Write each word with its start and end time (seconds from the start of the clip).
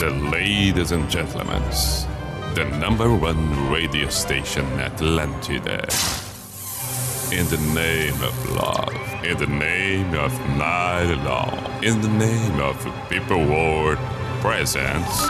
The 0.00 0.08
ladies 0.08 0.92
and 0.92 1.10
gentlemen, 1.10 1.62
the 2.54 2.64
number 2.80 3.14
one 3.14 3.70
radio 3.70 4.08
station 4.08 4.64
Atlantida. 4.78 5.84
In 7.30 7.46
the 7.48 7.58
name 7.74 8.14
of 8.22 8.50
love, 8.50 8.94
in 9.22 9.36
the 9.36 9.46
name 9.46 10.14
of 10.14 10.32
night 10.56 11.12
long, 11.22 11.84
in 11.84 12.00
the 12.00 12.08
name 12.08 12.60
of 12.60 12.82
people 13.10 13.44
world 13.44 13.98
presence. 14.40 15.28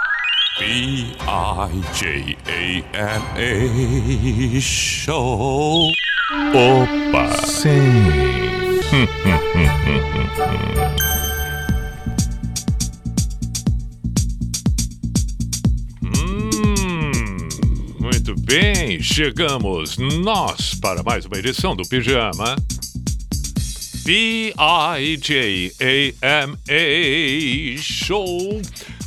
B 0.61 1.17
I 1.19 1.83
J 1.93 2.37
A 2.47 2.85
N 2.95 3.23
A 3.37 4.61
Show. 4.61 5.91
Opa! 6.31 7.45
Sim. 7.45 8.31
bem, 18.51 19.01
chegamos 19.01 19.97
nós 19.97 20.75
para 20.75 21.05
mais 21.05 21.25
uma 21.25 21.39
edição 21.39 21.77
do 21.77 21.85
Pijama. 21.89 22.57
P-I-J-A-M-A 24.05 24.57
Show. 27.81 28.61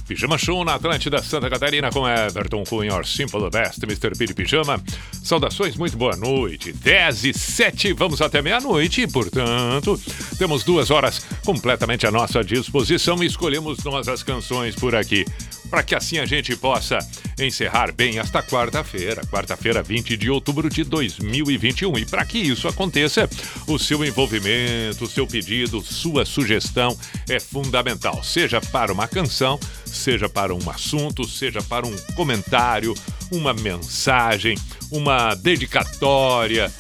Pijama 0.08 0.38
Show 0.38 0.64
na 0.64 0.76
Atlântida 0.76 1.22
Santa 1.22 1.50
Catarina 1.50 1.90
com 1.90 2.08
Everton 2.08 2.64
Or 2.90 3.06
Simple 3.06 3.50
Best, 3.50 3.84
Mr. 3.84 4.18
Piri 4.18 4.34
Pijama. 4.34 4.82
Saudações, 5.22 5.76
muito 5.76 5.98
boa 5.98 6.16
noite. 6.16 6.72
10 6.72 7.26
e 7.26 7.34
7, 7.34 7.92
vamos 7.92 8.22
até 8.22 8.42
meia-noite 8.42 9.06
portanto, 9.08 10.00
temos 10.38 10.64
duas 10.64 10.90
horas 10.90 11.20
completamente 11.44 12.08
à 12.08 12.12
nossa 12.12 12.42
disposição 12.46 13.22
e 13.22 13.26
escolhemos 13.26 13.84
nós 13.84 14.08
as 14.08 14.24
canções 14.24 14.74
por 14.74 14.96
aqui 14.96 15.26
para 15.70 15.84
que 15.84 15.96
assim 15.96 16.20
a 16.20 16.26
gente 16.26 16.56
possa 16.56 17.00
encerrar 17.40 17.92
bem 17.92 18.20
esta 18.20 18.44
quarta-feira, 18.44 19.26
quarta-feira, 19.26 19.82
20 19.82 20.16
de 20.18 20.30
outubro 20.30 20.70
de 20.70 20.84
2021. 20.84 21.98
E 21.98 22.06
para 22.06 22.26
que 22.26 22.38
isso 22.38 22.68
aconteça, 22.68 23.30
o 23.68 23.80
seu 23.80 24.04
envolvimento, 24.06 25.06
o 25.06 25.10
seu 25.10 25.26
pedido, 25.26 25.82
sua 25.82 26.26
sugestão 26.26 26.98
é 27.30 27.40
fundamental, 27.40 28.24
seja 28.24 28.62
para 28.62 28.94
uma 28.94 29.08
canção, 29.08 29.60
seja 29.86 30.30
para 30.30 30.54
um 30.54 30.70
assunto, 30.70 31.28
seja 31.28 31.62
para 31.62 31.88
um 31.88 31.96
comentário, 32.16 32.94
uma 33.32 33.54
mensagem, 33.54 34.58
uma 34.92 35.34
dedicatória. 35.36 36.72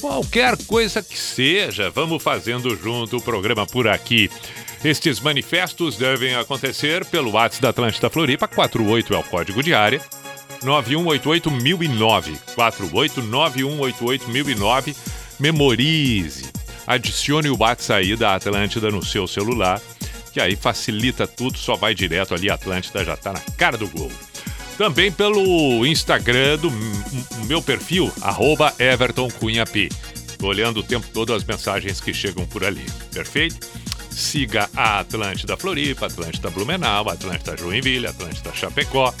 Qualquer 0.00 0.56
coisa 0.66 1.00
que 1.00 1.16
seja, 1.16 1.88
vamos 1.90 2.20
fazendo 2.20 2.76
junto 2.76 3.18
o 3.18 3.22
programa 3.22 3.64
por 3.64 3.86
aqui. 3.86 4.28
Estes 4.84 5.20
manifestos 5.20 5.96
devem 5.96 6.34
acontecer 6.34 7.04
pelo 7.04 7.30
WhatsApp 7.30 7.62
da 7.62 7.68
Atlântida 7.68 8.10
Floripa, 8.10 8.48
48 8.48 9.14
é 9.14 9.18
o 9.18 9.22
código 9.22 9.62
de 9.62 9.72
área, 9.72 10.00
9188009, 10.64 12.36
489188009. 12.56 14.96
Memorize, 15.38 16.50
adicione 16.84 17.48
o 17.48 17.56
WhatsApp 17.56 18.00
aí 18.00 18.16
da 18.16 18.34
Atlântida 18.34 18.90
no 18.90 19.04
seu 19.04 19.28
celular, 19.28 19.80
que 20.32 20.40
aí 20.40 20.56
facilita 20.56 21.28
tudo, 21.28 21.58
só 21.58 21.76
vai 21.76 21.94
direto 21.94 22.34
ali, 22.34 22.50
Atlântida 22.50 23.04
já 23.04 23.16
tá 23.16 23.32
na 23.32 23.40
cara 23.56 23.78
do 23.78 23.86
gol. 23.86 24.10
Também 24.76 25.12
pelo 25.12 25.86
Instagram 25.86 26.58
do 26.58 26.72
meu 27.46 27.62
perfil, 27.62 28.10
arroba. 28.20 28.74
Tô 30.38 30.48
olhando 30.48 30.80
o 30.80 30.82
tempo 30.82 31.06
todo 31.14 31.32
as 31.32 31.44
mensagens 31.44 32.00
que 32.00 32.12
chegam 32.12 32.44
por 32.46 32.64
ali, 32.64 32.84
perfeito? 33.12 33.64
Siga 34.14 34.68
a 34.76 35.00
Atlântida 35.00 35.56
Floripa, 35.56 36.06
Atlântida 36.06 36.50
Blumenau, 36.50 37.08
Atlântida 37.08 37.56
Joinville, 37.56 38.06
Atlântida 38.06 38.52
Chapecó, 38.54 39.12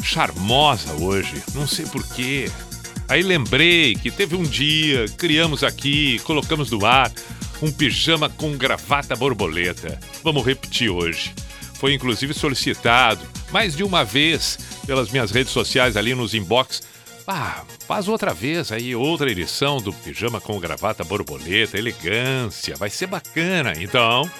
charmosa 0.02 0.92
hoje. 0.94 1.42
Não 1.54 1.66
sei 1.66 1.84
porquê. 1.86 2.50
Aí 3.08 3.22
lembrei 3.22 3.94
que 3.94 4.10
teve 4.10 4.34
um 4.34 4.42
dia, 4.42 5.06
criamos 5.16 5.62
aqui, 5.62 6.18
colocamos 6.20 6.70
no 6.70 6.84
ar 6.84 7.12
um 7.62 7.70
pijama 7.70 8.28
com 8.28 8.56
gravata 8.56 9.14
borboleta. 9.14 9.98
Vamos 10.22 10.44
repetir 10.44 10.90
hoje. 10.90 11.32
Foi 11.74 11.94
inclusive 11.94 12.34
solicitado 12.34 13.20
mais 13.52 13.76
de 13.76 13.84
uma 13.84 14.04
vez 14.04 14.58
pelas 14.86 15.10
minhas 15.10 15.30
redes 15.30 15.52
sociais 15.52 15.96
ali 15.96 16.14
nos 16.14 16.34
inbox. 16.34 16.82
Ah, 17.26 17.64
faz 17.86 18.08
outra 18.08 18.32
vez 18.32 18.70
aí, 18.70 18.94
outra 18.94 19.30
edição 19.30 19.78
do 19.78 19.92
pijama 19.92 20.40
com 20.40 20.60
gravata 20.60 21.02
borboleta, 21.02 21.76
elegância, 21.78 22.76
vai 22.76 22.88
ser 22.88 23.06
bacana. 23.06 23.72
Então, 23.76 24.30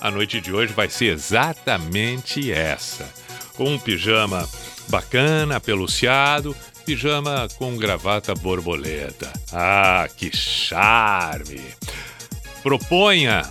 a 0.00 0.10
noite 0.10 0.40
de 0.40 0.52
hoje 0.52 0.72
vai 0.72 0.88
ser 0.88 1.06
exatamente 1.06 2.52
essa. 2.52 3.12
Com 3.54 3.74
um 3.74 3.78
pijama 3.78 4.48
bacana, 4.88 5.60
peluciado, 5.60 6.54
pijama 6.88 7.46
com 7.58 7.76
gravata 7.76 8.34
borboleta. 8.34 9.30
Ah, 9.52 10.08
que 10.16 10.34
charme! 10.34 11.60
Proponha 12.62 13.42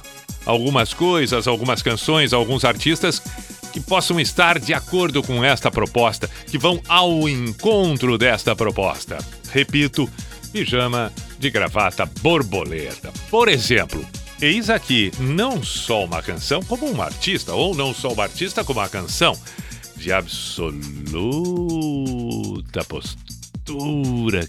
algumas 0.44 0.92
coisas, 0.92 1.48
algumas 1.48 1.84
canções, 1.84 2.34
alguns 2.34 2.66
artistas 2.66 3.22
que 3.72 3.80
possam 3.80 4.20
estar 4.20 4.58
de 4.58 4.74
acordo 4.74 5.22
com 5.22 5.44
esta 5.44 5.70
proposta, 5.70 6.28
que 6.48 6.58
vão 6.58 6.82
ao 6.88 7.30
encontro 7.30 8.18
desta 8.18 8.56
proposta. 8.56 9.20
Repito, 9.52 10.10
pijama 10.52 11.14
de 11.38 11.52
gravata 11.52 12.08
borboleta. 12.08 13.14
Por 13.30 13.50
exemplo, 13.50 14.04
eis 14.42 14.68
aqui 14.68 15.12
não 15.20 15.62
só 15.62 16.06
uma 16.06 16.24
canção, 16.24 16.64
como 16.64 16.92
um 16.92 17.00
artista, 17.04 17.54
ou 17.54 17.76
não 17.76 17.94
só 17.94 18.14
uma 18.14 18.24
artista, 18.24 18.64
como 18.64 18.80
uma 18.80 18.90
canção 18.90 19.38
de 19.96 20.12
absoluta 20.12 20.74
postura 22.86 23.37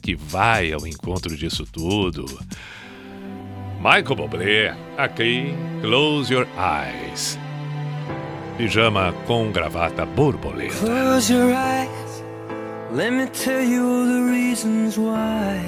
que 0.02 0.14
vai 0.14 0.72
ao 0.72 0.86
encontro 0.86 1.36
disso 1.36 1.64
tudo. 1.64 2.24
Michael 3.78 4.16
Bublé, 4.16 4.76
aqui, 4.96 5.54
Close 5.80 6.32
Your 6.32 6.46
Eyes. 6.56 7.38
Pijama 8.58 9.14
com 9.24 9.52
gravata 9.52 10.04
borboleta. 10.04 10.74
Close 10.78 11.32
your 11.32 11.52
eyes. 11.52 12.24
Let 12.92 13.12
me 13.12 13.26
tell 13.26 13.62
you 13.62 13.86
all 13.86 14.04
the 14.04 14.32
reasons 14.32 14.98
why. 14.98 15.60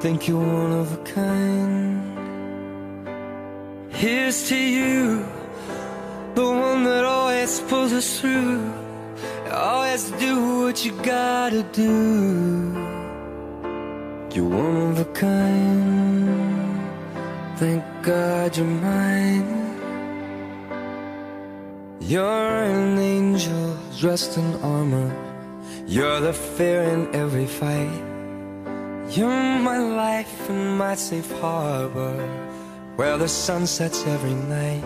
Think 0.00 0.28
you're 0.28 0.38
one 0.38 0.80
of 0.80 0.92
a 0.92 0.98
kind. 0.98 2.00
Here's 3.90 4.48
to 4.48 4.56
you, 4.56 5.24
the 6.36 6.44
one 6.44 6.84
that 6.84 7.04
always 7.04 7.58
pulls 7.62 7.92
us 7.92 8.20
through. 8.20 8.77
Oh, 9.50 9.78
Always 9.98 10.10
do 10.12 10.62
what 10.62 10.84
you 10.84 10.92
gotta 11.02 11.62
do. 11.72 12.72
You're 14.32 14.48
one 14.48 14.92
of 14.92 14.98
a 15.00 15.04
kind. 15.06 16.78
Thank 17.56 17.82
God 18.02 18.56
you're 18.56 18.66
mine. 18.66 19.58
You're 22.00 22.62
an 22.62 22.98
angel 22.98 23.76
dressed 23.98 24.38
in 24.38 24.54
armor. 24.62 25.10
You're 25.86 26.20
the 26.20 26.32
fear 26.32 26.82
in 26.82 27.14
every 27.14 27.46
fight. 27.46 28.02
You're 29.10 29.58
my 29.70 29.78
life 29.78 30.48
and 30.48 30.78
my 30.78 30.94
safe 30.94 31.30
harbor 31.40 32.16
where 32.96 33.18
the 33.18 33.28
sun 33.28 33.66
sets 33.66 34.06
every 34.06 34.34
night. 34.34 34.84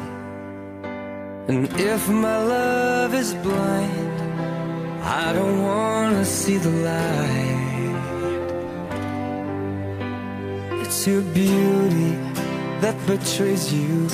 And 1.49 1.69
if 1.79 2.09
my 2.09 2.39
love 2.45 3.15
is 3.15 3.35
blind, 3.35 4.32
I 5.05 5.33
don't 5.33 5.63
wanna 5.63 6.25
see 6.25 6.59
the 6.59 6.71
light. 6.71 7.73
It's 10.81 11.07
your 11.07 11.23
beauty 11.23 12.13
that 12.81 12.97
betrays 13.07 13.75
you. 13.75 14.09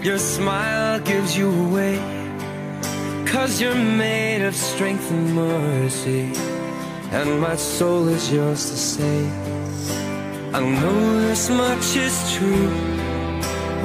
Your 0.00 0.18
smile 0.18 1.00
gives 1.00 1.36
you 1.36 1.50
away. 1.66 1.98
Cause 3.26 3.60
you're 3.60 3.74
made 3.74 4.42
of 4.42 4.54
strength 4.54 5.10
and 5.10 5.34
mercy. 5.34 6.32
And 7.10 7.40
my 7.40 7.56
soul 7.56 8.06
is 8.06 8.32
yours 8.32 8.70
to 8.70 8.76
save. 8.76 9.32
I 10.54 10.60
know 10.60 11.20
this 11.20 11.50
much 11.50 11.96
is 11.96 12.14
true. 12.34 12.70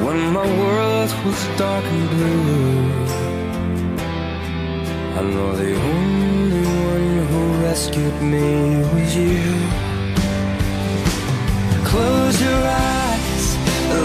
When 0.05 0.33
my 0.33 0.45
world 0.59 1.11
was 1.25 1.47
dark 1.57 1.83
and 1.83 2.09
blue. 2.09 3.26
I 5.17 5.21
know 5.23 5.51
the 5.55 5.73
only 5.73 6.63
one 6.91 7.27
who 7.29 7.41
rescued 7.65 8.21
me 8.21 8.77
was 8.93 9.15
you. 9.15 9.49
Close 11.89 12.39
your 12.39 12.61
eyes, 12.93 13.45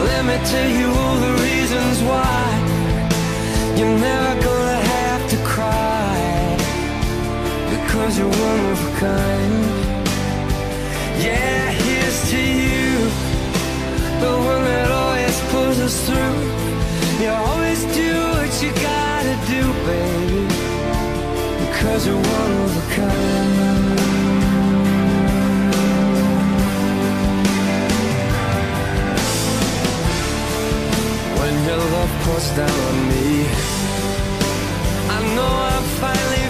let 0.09 0.23
me 0.25 0.37
tell 0.53 0.70
you 0.81 0.88
all 0.88 1.17
the 1.26 1.35
reasons 1.49 1.97
why 2.09 2.41
you're 3.76 3.99
never 4.09 4.32
gonna 4.41 4.81
have 4.97 5.23
to 5.32 5.37
cry 5.53 6.56
because 7.75 8.17
you're 8.19 8.37
one 8.49 8.61
of 8.73 8.79
a 8.88 8.93
kind. 8.99 9.64
Yeah, 11.26 11.73
here's 11.85 12.19
to 12.31 12.41
you, 12.41 12.88
the 14.25 14.32
one 14.50 14.64
that 14.64 14.88
always 14.91 15.37
pulls 15.50 15.79
us 15.79 15.97
through. 16.06 16.41
You 17.23 17.31
always 17.32 17.81
do 18.00 18.12
what 18.37 18.53
you 18.62 18.70
gotta 18.81 19.37
do, 19.53 19.62
babe. 19.85 20.31
When 21.92 22.00
your 31.66 31.76
love 31.76 32.12
pours 32.24 32.48
down 32.56 32.78
on 32.88 32.96
me 33.10 33.46
I 35.10 35.18
know 35.34 35.52
I'm 35.72 35.84
finally 36.00 36.41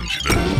Atlântida. 0.00 0.59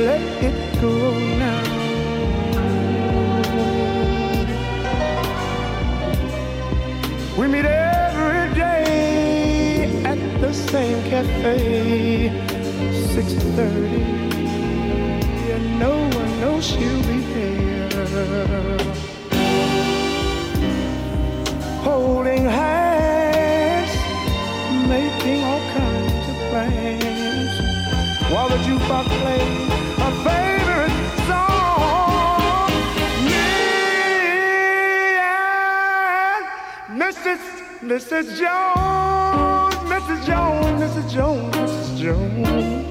6:30, 13.11 14.01
and 15.53 15.65
no 15.79 15.93
one 16.19 16.31
knows 16.39 16.63
she'll 16.65 17.03
be 17.11 17.19
there. 17.33 17.99
Holding 21.83 22.45
hands, 22.45 23.91
making 24.87 25.43
all 25.43 25.63
kinds 25.75 26.25
of 26.31 26.37
plans, 26.49 27.53
while 28.31 28.47
the 28.47 28.59
jukebox 28.65 29.05
plays 29.21 29.69
a 30.07 30.09
favorite 30.27 30.97
song. 31.27 32.71
Me 33.27 33.43
and 35.19 36.43
Mrs. 37.01 37.41
Mrs. 37.91 38.25
Jones, 38.39 39.75
Mrs. 39.91 40.19
Jones, 40.29 40.79
Mrs. 40.81 41.07
Jones, 41.11 41.55
Mrs. 41.57 41.89
Jones. 41.99 42.90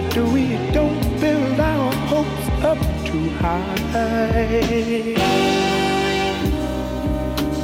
That 0.00 0.16
we 0.32 0.56
don't 0.72 1.20
build 1.20 1.60
our 1.60 1.92
hopes 2.08 2.48
up 2.64 2.78
too 3.04 3.28
high. 3.40 3.76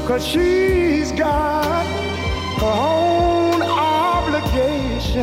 Cause 0.07 0.26
she's 0.26 1.12
got 1.12 1.87
her 2.61 2.66
own 2.66 3.62
obligations. 3.62 5.16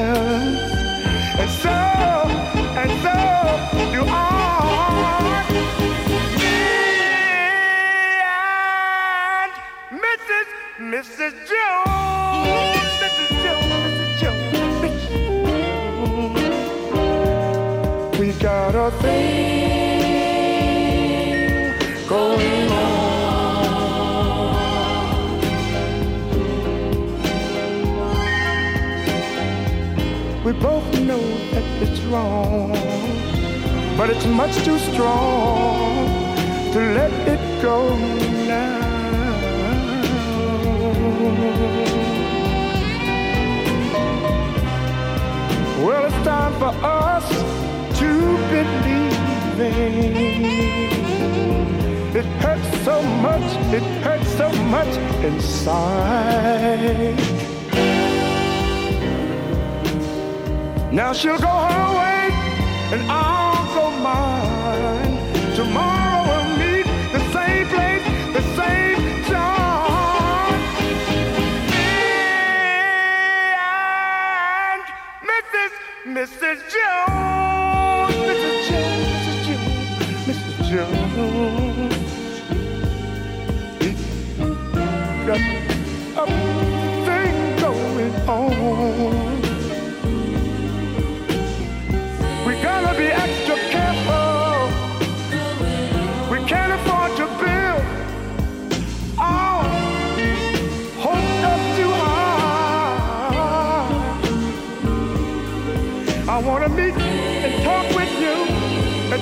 And 1.42 1.50
so, 1.64 1.78
and 2.82 2.92
so 3.04 3.16
do 3.94 4.02
I. 4.08 5.46
Me 6.42 6.56
and 9.46 9.54
Mrs. 10.04 10.48
Mrs. 10.94 11.34
Jones, 11.52 12.92
Mrs. 13.02 13.32
Jones, 13.44 14.03
got 18.44 18.76
a 18.76 18.92
thing 18.98 20.04
going 22.10 22.70
on. 22.70 22.94
We 30.44 30.52
both 30.52 31.00
know 31.00 31.22
that 31.54 31.64
it's 31.84 32.02
wrong, 32.02 32.74
but 33.96 34.10
it's 34.10 34.26
much 34.26 34.54
too 34.66 34.78
strong 34.78 36.06
to 36.74 36.80
let 36.80 37.14
it 37.26 37.62
go 37.62 37.96
now. 38.46 38.92
Well, 45.86 46.04
it's 46.08 46.26
time 46.26 46.54
for 46.60 46.74
us 46.86 47.73
believe. 48.50 49.14
It 52.16 52.26
hurts 52.44 52.70
so 52.84 53.02
much, 53.02 53.48
it 53.74 53.84
hurts 54.04 54.30
so 54.38 54.52
much 54.76 54.98
inside. 55.24 57.20
Now 60.92 61.12
she'll 61.12 61.40
go 61.40 61.48
her 61.48 61.90
way, 61.98 62.30
and 62.94 63.02
I'll 63.12 63.66
go 63.74 63.90
mine. 64.00 65.18
Tomorrow 65.56 66.22
we'll 66.30 66.50
meet 66.60 66.88
the 67.16 67.22
same 67.34 67.68
place, 67.74 68.06
the 68.38 68.44
same 68.60 69.24
time. 69.26 70.62
Me 71.72 71.98
and 73.58 74.82
Mrs. 75.32 75.72
Mrs. 76.06 76.58
Jones, 76.74 77.23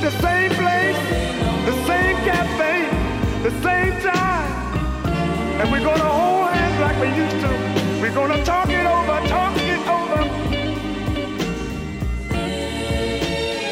the 0.01 0.11
same 0.19 0.51
place, 0.51 0.97
the 1.69 1.75
same 1.85 2.15
cafe, 2.25 2.89
the 3.43 3.51
same 3.61 3.93
time. 4.01 4.51
And 5.59 5.71
we're 5.71 5.85
gonna 5.89 6.11
hold 6.19 6.49
hands 6.49 6.77
like 6.81 6.97
we 7.03 7.09
used 7.23 7.39
to. 7.45 7.51
We're 8.01 8.13
gonna 8.19 8.43
talk 8.43 8.69
it 8.69 8.85
over, 8.97 9.15
talk 9.27 9.55
it 9.57 9.81
over. 9.97 10.21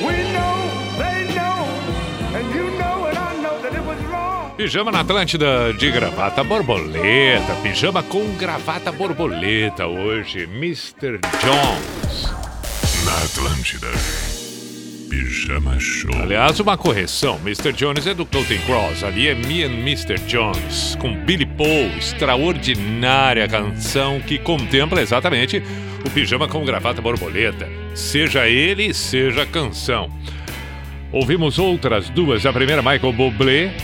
We 0.06 0.16
know, 0.36 0.56
they 1.02 1.34
know, 1.34 1.58
and 2.38 2.46
you 2.54 2.66
know 2.78 3.06
and 3.10 3.18
I 3.18 3.32
know 3.42 3.56
that 3.64 3.74
it 3.74 3.84
was 3.84 4.00
wrong. 4.12 4.52
Pijama 4.56 4.92
na 4.92 5.00
Atlântida 5.00 5.74
de 5.74 5.92
gravata 5.92 6.44
borboleta. 6.44 7.56
Pijama 7.64 8.04
com 8.04 8.38
gravata 8.38 8.92
borboleta 8.92 9.88
hoje. 9.88 10.46
Mr. 10.46 11.20
Jones. 11.42 12.30
Na 13.04 13.14
Atlântida. 13.26 14.29
Pijama 15.20 15.78
Show. 15.78 16.16
Aliás, 16.16 16.62
uma 16.62 16.78
correção. 16.78 17.38
Mr. 17.44 17.74
Jones 17.74 18.08
é 18.08 18.14
do 18.14 18.26
Counting 18.26 18.60
Cross. 18.60 19.04
Ali 19.04 19.28
é 19.28 19.36
Me 19.36 19.64
and 19.64 19.74
Mr. 19.82 20.18
Jones. 20.26 20.96
Com 20.98 21.14
Billy 21.26 21.46
Paul. 21.46 21.88
Extraordinária 21.98 23.46
canção 23.46 24.22
que 24.22 24.38
contempla 24.38 25.02
exatamente 25.02 25.62
o 26.06 26.10
pijama 26.12 26.48
com 26.48 26.64
gravata 26.64 27.02
borboleta. 27.02 27.68
Seja 27.94 28.48
ele, 28.48 28.94
seja 28.94 29.42
a 29.42 29.46
canção. 29.46 30.10
Ouvimos 31.12 31.60
outras 31.60 32.10
duas. 32.10 32.46
A 32.46 32.54
primeira, 32.54 32.82
Michael 32.82 33.12
Bublé, 33.12 33.76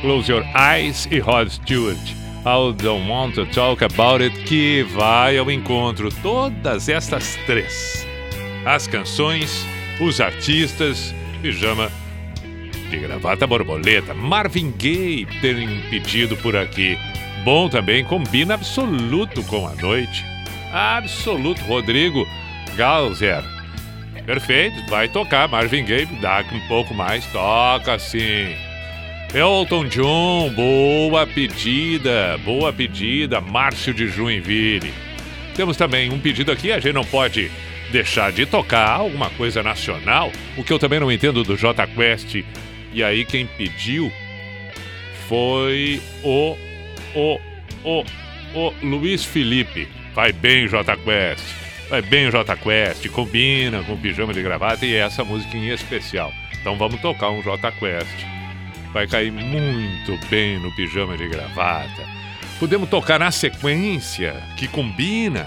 Close 0.00 0.32
Your 0.32 0.44
Eyes 0.56 1.06
e 1.10 1.18
Rod 1.18 1.50
Stewart. 1.50 2.00
I 2.46 2.72
Don't 2.82 3.10
Want 3.10 3.34
to 3.34 3.44
Talk 3.44 3.84
About 3.84 4.24
It, 4.24 4.44
que 4.44 4.84
vai 4.84 5.36
ao 5.36 5.50
encontro. 5.50 6.08
Todas 6.22 6.88
estas 6.88 7.36
três. 7.44 8.06
As 8.64 8.86
canções, 8.86 9.66
os 10.00 10.20
artistas, 10.20 11.14
pijama 11.42 11.90
de 12.90 12.98
gravata 12.98 13.46
borboleta. 13.46 14.14
Marvin 14.14 14.72
Gaye 14.76 15.26
tem 15.40 15.80
pedido 15.90 16.36
por 16.36 16.56
aqui. 16.56 16.98
Bom 17.44 17.68
também, 17.68 18.04
combina 18.04 18.54
absoluto 18.54 19.42
com 19.44 19.66
a 19.66 19.74
noite. 19.74 20.24
Absoluto. 20.72 21.60
Rodrigo 21.62 22.26
Galzer. 22.76 23.42
Perfeito, 24.24 24.84
vai 24.90 25.08
tocar 25.08 25.48
Marvin 25.48 25.84
Gaye, 25.84 26.06
dá 26.20 26.44
um 26.52 26.60
pouco 26.68 26.92
mais, 26.92 27.24
toca 27.26 27.98
sim. 27.98 28.54
Elton 29.34 29.84
John, 29.86 30.50
boa 30.54 31.26
pedida, 31.26 32.38
boa 32.44 32.72
pedida, 32.72 33.40
Márcio 33.40 33.92
de 33.94 34.06
Joinville. 34.06 34.92
Temos 35.54 35.76
também 35.76 36.10
um 36.10 36.18
pedido 36.18 36.52
aqui, 36.52 36.70
a 36.70 36.78
gente 36.78 36.94
não 36.94 37.04
pode 37.04 37.50
deixar 37.90 38.32
de 38.32 38.46
tocar 38.46 38.88
alguma 38.88 39.30
coisa 39.30 39.62
nacional, 39.62 40.30
o 40.56 40.64
que 40.64 40.72
eu 40.72 40.78
também 40.78 41.00
não 41.00 41.10
entendo 41.10 41.42
do 41.42 41.56
J 41.56 41.86
Quest. 41.86 42.44
E 42.92 43.02
aí 43.02 43.24
quem 43.24 43.46
pediu 43.46 44.12
foi 45.28 46.00
o 46.22 46.56
o 47.14 47.38
o 47.84 48.04
o 48.54 48.74
Luiz 48.82 49.24
Felipe. 49.24 49.88
Vai 50.14 50.32
bem, 50.32 50.66
J 50.66 50.96
Quest. 50.96 51.44
Vai 51.88 52.02
bem, 52.02 52.30
J 52.30 52.56
Quest. 52.56 53.08
Combina 53.08 53.82
com 53.82 53.96
pijama 53.96 54.32
de 54.32 54.42
gravata 54.42 54.84
e 54.84 54.94
essa 54.94 55.24
música 55.24 55.56
em 55.56 55.68
especial. 55.68 56.32
Então 56.60 56.76
vamos 56.76 57.00
tocar 57.00 57.30
um 57.30 57.42
J 57.42 57.70
Quest. 57.72 58.26
Vai 58.92 59.06
cair 59.06 59.30
muito 59.30 60.18
bem 60.28 60.58
no 60.58 60.74
pijama 60.74 61.16
de 61.16 61.28
gravata. 61.28 62.02
Podemos 62.58 62.88
tocar 62.88 63.20
na 63.20 63.30
sequência 63.30 64.42
que 64.56 64.66
combina 64.66 65.46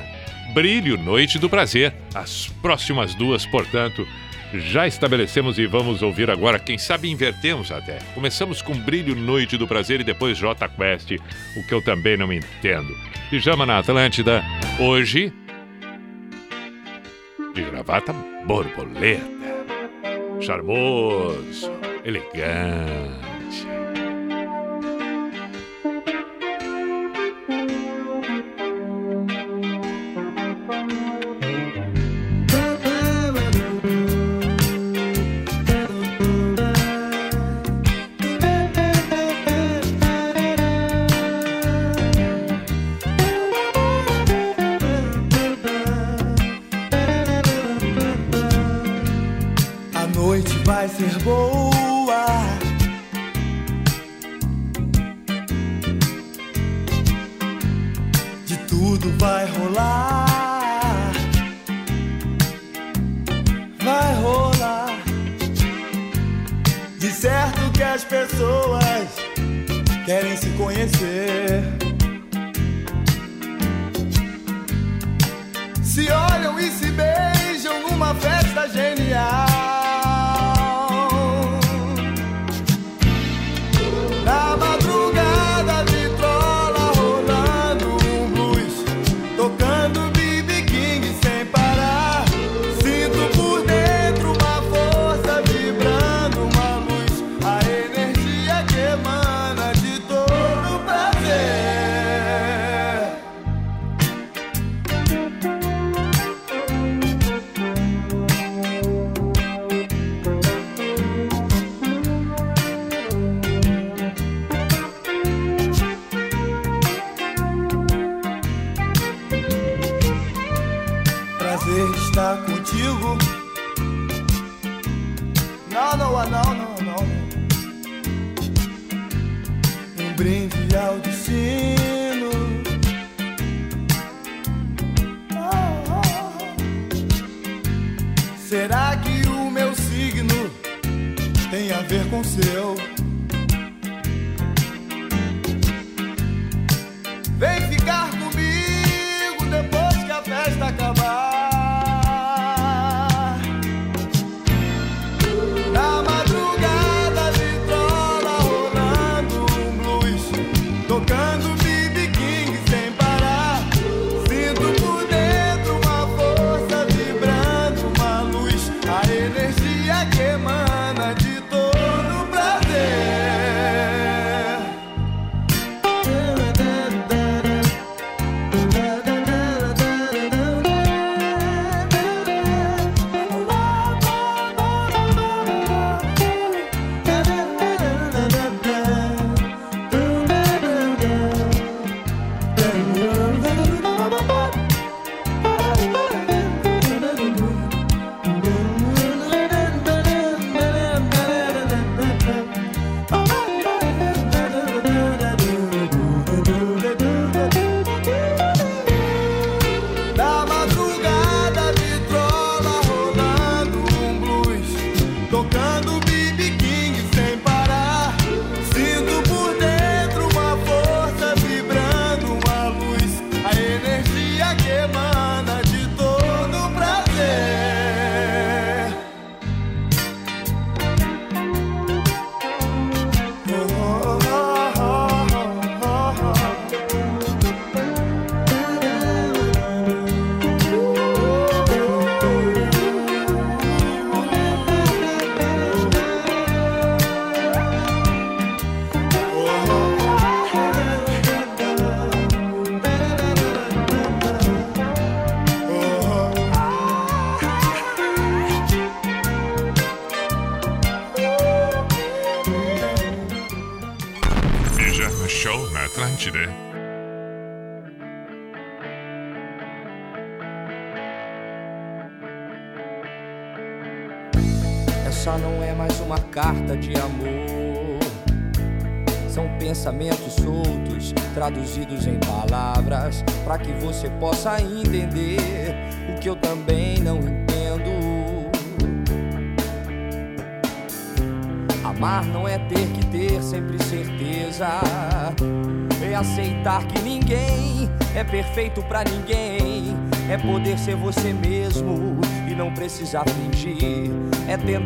Brilho, 0.54 0.98
Noite 0.98 1.40
do 1.40 1.50
Prazer. 1.50 1.94
As 2.14 2.48
próximas 2.62 3.16
duas, 3.16 3.46
portanto, 3.46 4.06
já 4.54 4.86
estabelecemos 4.86 5.58
e 5.58 5.66
vamos 5.66 6.02
ouvir 6.02 6.30
agora. 6.30 6.60
Quem 6.60 6.78
sabe 6.78 7.10
invertemos 7.10 7.72
até. 7.72 8.00
Começamos 8.14 8.62
com 8.62 8.78
Brilho, 8.78 9.16
Noite 9.16 9.58
do 9.58 9.68
Prazer 9.68 10.02
e 10.02 10.04
depois 10.04 10.38
J 10.38 10.68
Quest, 10.68 11.12
o 11.56 11.68
que 11.68 11.74
eu 11.74 11.82
também 11.82 12.18
não 12.18 12.32
entendo. 12.34 12.94
Pijama 13.30 13.66
na 13.66 13.78
Atlântida, 13.80 14.44
hoje. 14.78 15.32
De 17.54 17.62
gravata 17.62 18.14
borboleta. 18.46 19.42
Charmoso, 20.42 21.72
elegante. 22.04 23.31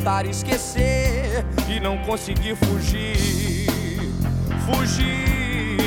Tentar 0.06 0.28
esquecer 0.28 1.44
e 1.68 1.80
não 1.80 1.98
conseguir 1.98 2.56
fugir. 2.56 3.66
Fugir. 4.68 5.78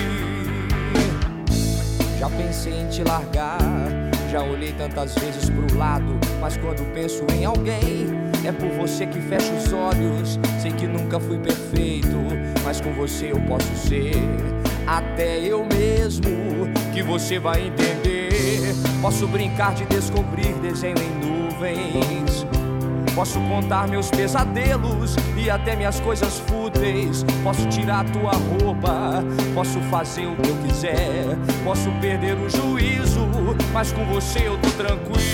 Já 2.18 2.28
pensei 2.28 2.80
em 2.80 2.88
te 2.88 3.04
largar, 3.04 3.60
já 4.28 4.42
olhei 4.42 4.72
tantas 4.72 5.14
vezes 5.14 5.48
pro 5.48 5.78
lado, 5.78 6.18
mas 6.40 6.56
quando 6.56 6.84
penso 6.92 7.24
em 7.32 7.44
alguém, 7.44 8.08
é 8.44 8.50
por 8.50 8.68
você 8.70 9.06
que 9.06 9.20
fecho 9.20 9.52
os 9.52 9.72
olhos. 9.72 10.36
Sei 10.60 10.72
que 10.72 10.88
nunca 10.88 11.20
fui 11.20 11.38
perfeito, 11.38 12.16
mas 12.64 12.80
com 12.80 12.92
você 12.94 13.30
eu 13.30 13.40
posso 13.42 13.72
ser 13.76 14.16
até 14.84 15.38
eu 15.38 15.64
mesmo, 15.64 16.26
que 16.92 17.04
você 17.04 17.38
vai 17.38 17.68
entender. 17.68 18.74
Posso 19.00 19.28
brincar 19.28 19.76
de 19.76 19.84
descobrir 19.84 20.54
desenho 20.54 20.96
em 20.98 21.24
nuvens. 21.24 22.57
Posso 23.18 23.40
contar 23.48 23.88
meus 23.88 24.12
pesadelos 24.12 25.16
e 25.36 25.50
até 25.50 25.74
minhas 25.74 25.98
coisas 25.98 26.38
fúteis. 26.38 27.24
Posso 27.42 27.66
tirar 27.66 28.04
tua 28.12 28.30
roupa, 28.30 29.24
posso 29.56 29.80
fazer 29.90 30.24
o 30.26 30.36
que 30.36 30.48
eu 30.48 30.56
quiser. 30.58 31.24
Posso 31.64 31.90
perder 32.00 32.36
o 32.36 32.48
juízo, 32.48 33.26
mas 33.72 33.90
com 33.90 34.04
você 34.04 34.46
eu 34.46 34.56
tô 34.58 34.70
tranquilo. 34.70 35.27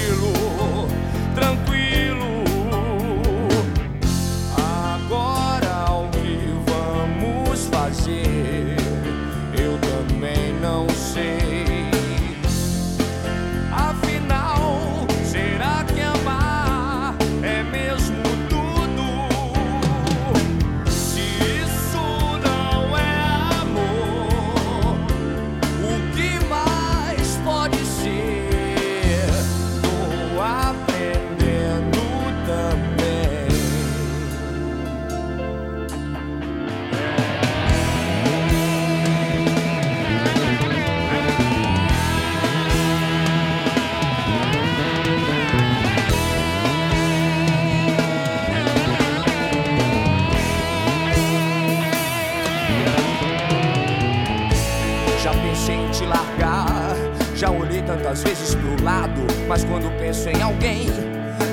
Penso 60.14 60.28
em 60.28 60.42
alguém, 60.42 60.86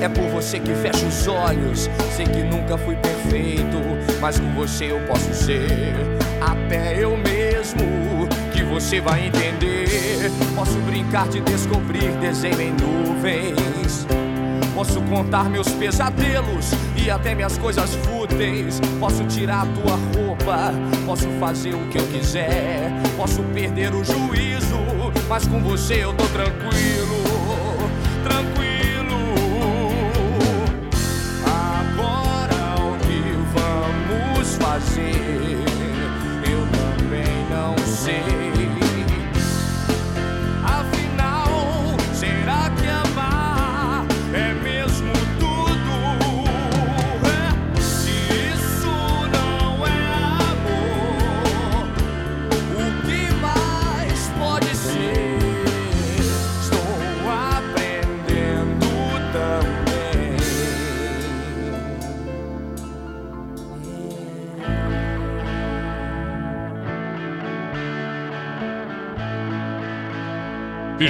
é 0.00 0.08
por 0.08 0.24
você 0.28 0.60
que 0.60 0.72
fecho 0.74 1.04
os 1.06 1.26
olhos. 1.26 1.90
Sei 2.16 2.24
que 2.24 2.42
nunca 2.44 2.78
fui 2.78 2.94
perfeito, 2.96 3.78
mas 4.20 4.38
com 4.38 4.48
você 4.52 4.92
eu 4.92 5.00
posso 5.00 5.34
ser 5.34 5.66
até 6.40 7.02
eu 7.02 7.16
mesmo, 7.16 8.28
que 8.52 8.62
você 8.62 9.00
vai 9.00 9.26
entender. 9.26 10.30
Posso 10.54 10.78
brincar 10.80 11.28
de 11.28 11.40
descobrir 11.40 12.10
desenho 12.20 12.60
em 12.60 12.72
nuvens. 12.72 14.06
Posso 14.74 15.00
contar 15.02 15.50
meus 15.50 15.68
pesadelos 15.68 16.70
e 16.96 17.10
até 17.10 17.34
minhas 17.34 17.58
coisas 17.58 17.94
fúteis. 17.96 18.80
Posso 19.00 19.24
tirar 19.24 19.62
a 19.62 19.66
tua 19.66 19.96
roupa, 20.14 20.72
posso 21.04 21.28
fazer 21.40 21.74
o 21.74 21.88
que 21.88 21.98
eu 21.98 22.06
quiser. 22.08 22.90
Posso 23.16 23.42
perder 23.54 23.92
o 23.92 24.04
juízo, 24.04 24.78
mas 25.28 25.46
com 25.46 25.60
você 25.60 26.04
eu 26.04 26.12
tô 26.14 26.24
tranquilo. 26.26 27.11
Fazer? 34.82 35.12
Eu 36.50 36.66
também 36.72 37.46
não 37.50 37.76
sei. 37.86 38.41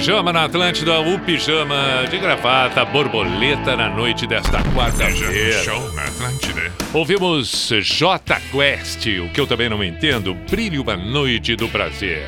Pijama 0.03 0.33
na 0.33 0.43
Atlântida, 0.43 0.99
o 0.99 1.17
pijama 1.17 2.05
de 2.11 2.17
gravata, 2.17 2.83
borboleta 2.83 3.77
na 3.77 3.89
noite 3.89 4.27
desta 4.27 4.61
quarta-feira. 4.75 5.63
Show 5.63 5.93
na 5.93 6.03
Atlântida. 6.03 6.73
Ouvimos 6.93 7.71
J 7.81 8.19
Quest, 8.51 9.07
o 9.23 9.29
que 9.29 9.39
eu 9.39 9.47
também 9.47 9.69
não 9.69 9.81
entendo, 9.81 10.35
Brilhe 10.51 10.77
uma 10.77 10.97
Noite 10.97 11.55
do 11.55 11.69
Prazer. 11.69 12.27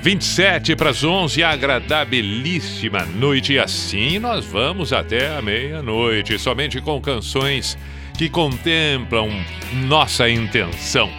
27 0.00 0.76
para 0.76 0.90
as 0.90 1.02
11, 1.02 1.42
agradabilíssima 1.42 3.04
noite. 3.04 3.54
E 3.54 3.58
assim 3.58 4.20
nós 4.20 4.44
vamos 4.44 4.92
até 4.92 5.36
a 5.36 5.42
meia-noite, 5.42 6.38
somente 6.38 6.80
com 6.80 7.00
canções 7.00 7.76
que 8.16 8.28
contemplam 8.28 9.28
nossa 9.88 10.30
intenção. 10.30 11.10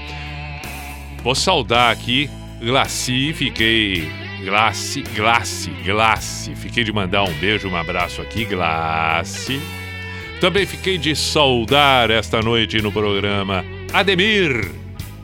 Vou 1.22 1.36
saudar 1.36 1.92
aqui, 1.92 2.30
Glaci, 2.62 3.34
fiquei. 3.34 4.23
Glaci, 4.44 5.04
Glaci, 5.16 5.70
Glaci. 5.86 6.54
Fiquei 6.56 6.84
de 6.84 6.92
mandar 6.92 7.24
um 7.24 7.34
beijo, 7.36 7.70
um 7.70 7.76
abraço 7.76 8.22
aqui, 8.22 8.44
Glaci. 8.44 9.62
Também 10.42 10.66
fiquei 10.66 10.98
de 10.98 11.16
saudar 11.16 12.12
esta 12.12 12.42
noite 12.42 12.82
no 12.82 12.92
programa 12.92 13.64
Ademir. 13.94 14.70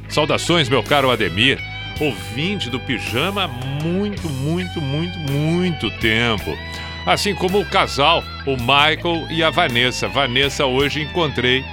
Saudações, 0.08 0.70
meu 0.70 0.82
caro 0.82 1.12
Ademir, 1.12 1.60
ouvinte 2.00 2.70
do 2.70 2.80
Pijama 2.80 3.44
há 3.44 3.48
muito, 3.48 4.30
muito, 4.30 4.80
muito, 4.80 5.20
muito 5.20 5.92
tempo. 6.00 6.58
Assim 7.06 7.36
como 7.36 7.60
o 7.60 7.66
casal, 7.66 8.24
o 8.46 8.56
Michael 8.56 9.28
e 9.30 9.44
a 9.44 9.50
Vanessa. 9.50 10.08
Vanessa 10.08 10.66
hoje 10.66 11.02
encontrei 11.02 11.64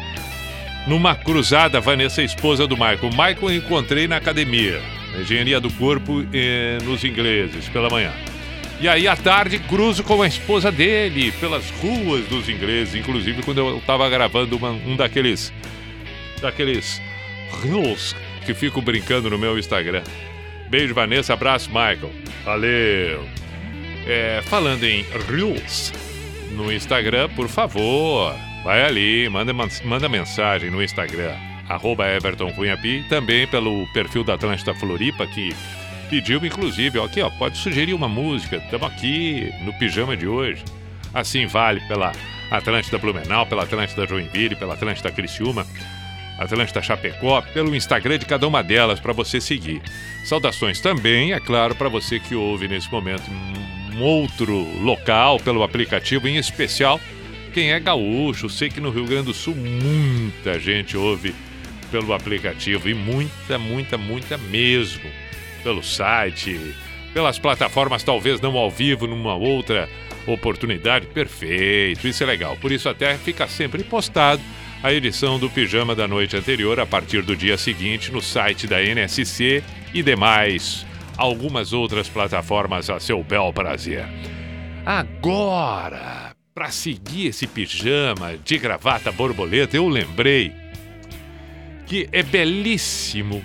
numa 0.87 1.15
cruzada, 1.15 1.81
Vanessa, 1.81 2.23
esposa 2.23 2.67
do 2.67 2.77
Michael. 2.77 2.99
O 3.05 3.11
Michael 3.11 3.55
encontrei 3.55 4.09
na 4.09 4.17
academia, 4.17 4.81
engenharia 5.20 5.61
do 5.61 5.70
corpo 5.70 6.24
nos 6.85 7.05
ingleses, 7.05 7.68
pela 7.68 7.88
manhã. 7.90 8.12
E 8.81 8.87
aí, 8.88 9.09
à 9.09 9.16
tarde, 9.16 9.59
cruzo 9.59 10.05
com 10.05 10.20
a 10.20 10.26
esposa 10.26 10.70
dele 10.70 11.33
pelas 11.40 11.70
ruas 11.81 12.26
dos 12.26 12.46
ingleses, 12.48 12.94
inclusive 12.94 13.42
quando 13.42 13.59
eu 13.59 13.79
estava 13.79 14.09
gravando 14.11 14.57
uma- 14.57 14.70
um 14.70 14.94
daqueles. 14.96 15.52
daqueles. 16.40 17.00
reels 17.62 18.14
que 18.44 18.52
fico 18.52 18.83
brincando 18.83 19.31
no 19.31 19.38
meu 19.38 19.59
Instagram. 19.59 20.02
Beijo, 20.68 20.92
Vanessa, 20.92 21.33
abraço, 21.33 21.68
Michael. 21.70 22.11
Valeu. 22.44 23.24
É, 24.07 24.42
falando 24.44 24.85
em 24.85 25.05
reels 25.29 25.92
no 26.52 26.70
Instagram, 26.72 27.29
por 27.31 27.48
favor, 27.48 28.35
vai 28.64 28.85
ali, 28.85 29.29
manda, 29.29 29.52
manda 29.85 30.09
mensagem 30.09 30.70
no 30.70 30.83
Instagram, 30.83 31.35
arroba 31.68 32.09
Everton 32.09 32.52
Cunhapi, 32.52 33.05
também 33.09 33.46
pelo 33.46 33.87
perfil 33.92 34.22
da 34.22 34.35
Atlântida 34.35 34.74
Floripa, 34.74 35.26
que 35.26 35.55
pediu, 36.09 36.44
inclusive, 36.44 37.00
aqui, 37.00 37.20
ó, 37.20 37.31
pode 37.31 37.57
sugerir 37.59 37.92
uma 37.94 38.09
música, 38.09 38.57
estamos 38.57 38.87
aqui 38.87 39.52
no 39.64 39.72
pijama 39.74 40.16
de 40.16 40.26
hoje. 40.26 40.64
Assim 41.12 41.46
vale 41.46 41.81
pela 41.88 42.12
Atlântida 42.50 42.98
Blumenau, 42.98 43.46
pela 43.46 43.64
Atlântida 43.64 44.07
Joinville, 44.07 44.57
pela 44.57 44.74
Atlântida 44.74 45.11
Criciúma, 45.11 45.66
Atlântida 46.38 46.83
Chapecó, 46.83 47.42
pelo 47.55 47.74
Instagram 47.74 48.18
de 48.18 48.26
cada 48.26 48.46
uma 48.46 48.62
delas 48.62 49.00
para 49.00 49.12
você 49.12 49.40
seguir. 49.40 49.81
Saudações 50.24 50.81
também, 50.81 51.33
é 51.33 51.40
claro, 51.40 51.74
para 51.74 51.88
você 51.88 52.20
que 52.20 52.35
ouve 52.35 52.68
nesse 52.68 52.90
momento 52.92 53.24
um 53.31 54.02
outro 54.02 54.55
local 54.83 55.40
pelo 55.40 55.62
aplicativo, 55.62 56.29
em 56.29 56.37
especial 56.37 57.00
quem 57.55 57.72
é 57.72 57.81
gaúcho. 57.81 58.50
Sei 58.50 58.68
que 58.68 58.81
no 58.81 58.90
Rio 58.90 59.07
Grande 59.07 59.26
do 59.26 59.35
Sul 59.35 59.55
muita 59.55 60.59
gente 60.61 60.96
ouve 60.96 61.35
pelo 61.90 62.12
aplicativo 62.12 62.88
e 62.88 62.94
muita, 62.94 63.59
muita, 63.59 63.96
muita 63.96 64.38
mesmo. 64.38 65.11
Pelo 65.62 65.83
site, 65.83 66.75
pelas 67.12 67.38
plataformas, 67.38 68.03
talvez 68.03 68.40
não 68.40 68.57
ao 68.57 68.70
vivo, 68.70 69.07
numa 69.07 69.35
outra 69.35 69.88
oportunidade. 70.27 71.07
Perfeito, 71.07 72.07
isso 72.07 72.22
é 72.22 72.27
legal. 72.27 72.57
Por 72.57 72.70
isso, 72.70 72.88
até 72.88 73.16
fica 73.16 73.46
sempre 73.46 73.83
postado 73.83 74.42
a 74.83 74.92
edição 74.92 75.38
do 75.38 75.49
Pijama 75.49 75.94
da 75.94 76.07
noite 76.07 76.37
anterior 76.37 76.79
a 76.79 76.87
partir 76.87 77.22
do 77.22 77.35
dia 77.35 77.57
seguinte 77.57 78.12
no 78.12 78.20
site 78.20 78.66
da 78.66 78.83
NSC 78.83 79.62
e 79.92 80.03
demais 80.03 80.87
algumas 81.16 81.72
outras 81.72 82.09
plataformas 82.09 82.90
a 82.90 83.01
seu 83.01 83.22
bel 83.22 83.53
prazer. 83.53 84.07
Agora, 84.85 86.37
para 86.55 86.70
seguir 86.70 87.29
esse 87.29 87.46
pijama 87.46 88.37
de 88.37 88.59
gravata 88.59 89.11
borboleta, 89.11 89.77
eu 89.77 89.88
lembrei 89.88 90.53
que 91.87 92.09
é 92.12 92.22
belíssimo 92.22 93.42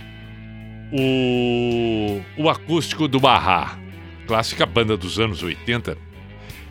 o, 0.91 2.21
o 2.37 2.49
acústico 2.49 3.07
do 3.07 3.17
Barra, 3.19 3.79
clássica 4.27 4.65
banda 4.65 4.97
dos 4.97 5.19
anos 5.19 5.43
80, 5.43 5.95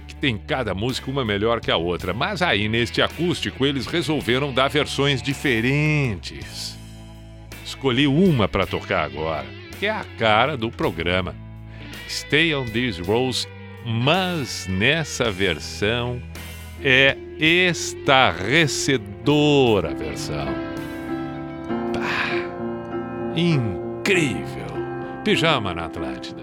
que 0.06 0.14
tem 0.16 0.36
cada 0.36 0.74
música 0.74 1.10
uma 1.10 1.24
melhor 1.24 1.60
que 1.60 1.70
a 1.70 1.76
outra. 1.76 2.12
Mas 2.12 2.42
aí 2.42 2.68
neste 2.68 3.00
acústico 3.00 3.64
eles 3.64 3.86
resolveram 3.86 4.52
dar 4.52 4.68
versões 4.68 5.22
diferentes. 5.22 6.76
Escolhi 7.64 8.06
uma 8.06 8.46
para 8.48 8.66
tocar 8.66 9.04
agora, 9.04 9.46
que 9.78 9.86
é 9.86 9.90
a 9.90 10.04
cara 10.18 10.54
do 10.56 10.70
programa. 10.70 11.34
Stay 12.08 12.54
on 12.54 12.66
These 12.66 13.02
Roads, 13.02 13.48
mas 13.86 14.66
nessa 14.68 15.30
versão 15.30 16.20
é 16.82 17.16
estarrecedora 17.38 19.92
a 19.92 19.94
versão. 19.94 20.69
Pá, 22.00 23.36
incrível! 23.36 24.70
Pijama 25.22 25.74
na 25.74 25.84
Atlântida. 25.84 26.42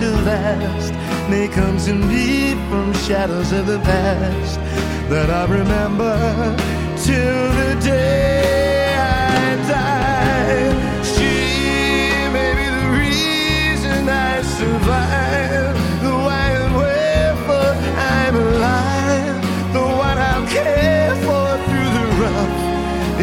to 0.00 0.10
last 0.22 0.94
may 1.28 1.46
come 1.46 1.76
to 1.76 1.92
me 1.92 2.54
from 2.70 2.90
shadows 2.94 3.52
of 3.52 3.66
the 3.66 3.78
past 3.80 4.58
that 5.10 5.28
I 5.28 5.44
remember 5.44 6.16
till 6.96 7.42
the 7.60 7.72
day 7.84 8.94
I 8.96 9.56
die. 9.68 11.04
She 11.12 11.34
may 12.32 12.50
be 12.60 12.66
the 12.80 12.88
reason 13.02 14.08
I 14.08 14.40
survive, 14.40 15.74
the 16.02 16.16
I'm 17.98 18.34
alive, 18.36 19.36
the 19.74 19.86
I'll 20.30 20.46
for 21.26 21.48
through 21.66 21.90
the 21.98 22.06
rough 22.22 22.58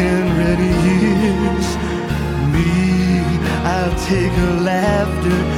and 0.06 0.26
ready 0.42 0.72
years. 0.86 1.68
Me, 2.54 2.70
I'll 3.66 3.96
take 4.06 4.32
her 4.42 4.54
laughter 4.60 5.57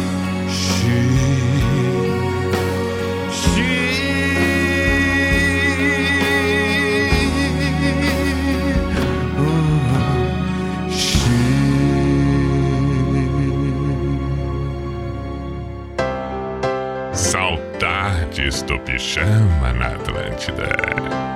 Pijama 18.85 19.73
na 19.73 19.87
Atlântida. 19.87 21.30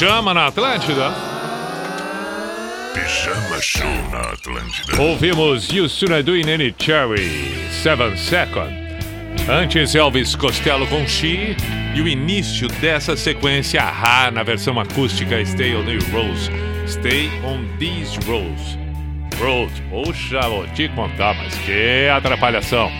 Pijama 0.00 0.32
na 0.32 0.46
Atlântida. 0.46 1.12
Pijama 2.94 3.60
Show 3.60 3.84
na 4.10 4.20
Atlântida. 4.32 4.98
Ouvimos 4.98 5.70
I 5.70 6.22
Do 6.22 6.32
Any 6.32 6.74
Cherry, 6.78 7.68
Seven 7.70 8.16
Second. 8.16 8.72
Antes 9.46 9.94
Elvis 9.94 10.34
Costello 10.34 10.86
com 10.86 11.06
She 11.06 11.54
e 11.94 12.00
o 12.00 12.08
início 12.08 12.66
dessa 12.80 13.14
sequência 13.14 13.82
Ra 13.82 14.30
na 14.30 14.42
versão 14.42 14.80
acústica 14.80 15.44
Stay 15.44 15.76
on 15.76 15.84
the 15.84 15.98
Rose. 16.10 16.50
Stay 16.86 17.28
on 17.44 17.66
these 17.78 18.18
roads. 18.26 18.78
Road. 19.38 19.70
Poxa, 19.90 20.40
vou 20.48 20.66
te 20.68 20.88
contar, 20.88 21.34
mas 21.34 21.54
que 21.58 22.08
atrapalhação. 22.08 22.90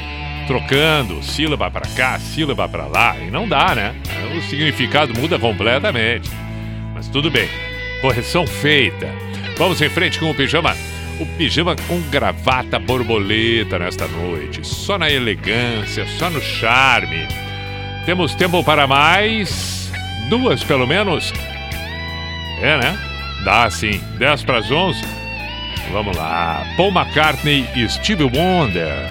Trocando 0.47 1.23
sílaba 1.23 1.71
pra 1.71 1.89
cá, 1.97 2.19
sílaba 2.19 2.69
pra 2.69 2.85
lá, 2.85 3.17
e 3.19 3.31
não 3.31 3.49
dá, 3.49 3.75
né? 3.75 3.95
O 4.37 4.43
significado 4.43 5.19
muda 5.19 5.39
completamente. 5.39 6.31
Mas 7.01 7.09
tudo 7.09 7.31
bem. 7.31 7.49
Correção 8.03 8.47
feita. 8.47 9.09
Vamos 9.57 9.81
em 9.81 9.89
frente 9.89 10.19
com 10.19 10.31
o 10.31 10.35
pijama. 10.35 10.77
O 11.19 11.25
pijama 11.25 11.75
com 11.89 11.99
gravata 12.11 12.79
borboleta 12.79 13.79
nesta 13.79 14.07
noite. 14.07 14.67
Só 14.67 14.99
na 14.99 15.11
elegância, 15.11 16.07
só 16.19 16.29
no 16.29 16.43
charme. 16.43 17.27
Temos 18.05 18.35
tempo 18.35 18.63
para 18.63 18.87
mais 18.87 19.91
duas, 20.29 20.63
pelo 20.63 20.87
menos. 20.87 21.33
É, 22.61 22.77
né? 22.77 22.99
Dá 23.47 23.71
sim. 23.71 23.99
10 24.19 24.43
para 24.43 24.59
as 24.59 24.71
11. 24.71 25.03
Vamos 25.93 26.15
lá. 26.15 26.67
Paul 26.77 26.91
McCartney 26.91 27.67
e 27.75 27.89
Stevie 27.89 28.25
Wonder. 28.25 29.11